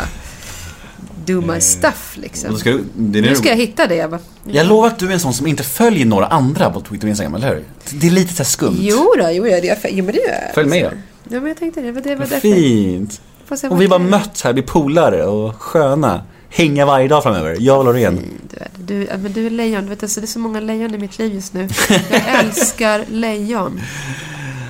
[1.25, 2.57] Do my stuff Och liksom.
[2.57, 3.95] ska du, Nu ska jag hitta det.
[3.95, 6.81] Jag, bara, jag lovar att du är en sån som inte följer några andra på
[6.81, 7.63] Twitter och Instagram, eller hur?
[7.89, 8.77] Det är lite så skumt.
[8.79, 10.89] Jo då, jo, ja, det är, jo men det är Följ med då.
[11.29, 11.91] Ja men jag tänkte det.
[11.91, 12.39] Det var därför.
[12.39, 13.21] fint.
[13.69, 16.23] Och vi bara möts här, blir polare och sköna.
[16.49, 17.57] Hänga varje dag framöver.
[17.59, 18.19] Jag och Loreen.
[18.49, 19.83] Du är, du, men du är lejon.
[19.83, 21.69] Du vet, alltså, det är så många lejon i mitt liv just nu.
[22.09, 23.81] Jag älskar lejon.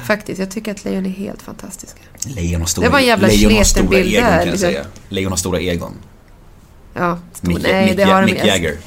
[0.06, 2.00] Faktiskt, jag tycker att lejon är helt fantastiska.
[2.26, 4.60] Lejon har stora, Det var en jävla lejon sleten stora bild egon kan jag liksom.
[4.60, 4.86] säga.
[5.10, 5.94] Lejon har stora egon.
[6.96, 8.78] Ja, stor, Mick, nej, Mick, det har de Mick Jagger.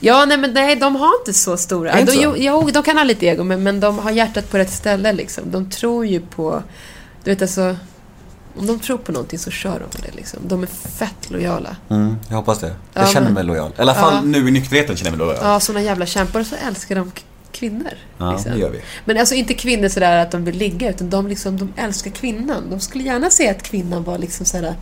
[0.00, 2.00] Ja, nej, men nej, de har inte så stora.
[2.00, 2.22] Inte de, så?
[2.22, 5.12] jo, jo, de kan ha lite ego, men, men de har hjärtat på rätt ställe
[5.12, 5.44] liksom.
[5.50, 6.62] De tror ju på...
[7.24, 7.76] Du vet alltså...
[8.58, 10.40] Om de tror på någonting så kör de på det liksom.
[10.42, 11.76] De är fett lojala.
[11.90, 12.72] Mm, jag hoppas det.
[12.94, 13.70] Jag Ja, känner men- mig lojal.
[13.78, 14.20] I alla fall Ja.
[14.24, 15.44] nu i nykterheten känner jag mig lojal.
[15.44, 16.42] Ja, såna jävla kämpar.
[16.44, 17.12] Så älskar de
[17.52, 17.92] kvinnor.
[18.18, 18.52] Ja, liksom.
[18.52, 18.80] det gör vi.
[19.04, 22.70] Men alltså inte kvinnor sådär att de vill ligga, utan de, liksom, de älskar kvinnan.
[22.70, 24.74] De skulle gärna se att kvinnan var liksom sådär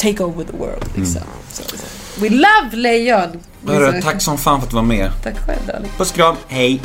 [0.00, 0.84] take over the world.
[0.94, 1.22] Liksom.
[1.52, 2.20] Så, så.
[2.20, 3.22] We love lejon!
[3.22, 3.40] Mm.
[3.66, 5.10] Hörru, tack som fan för att du var med.
[5.22, 5.90] Tack själv darling.
[5.98, 6.80] Puss och kram, hej!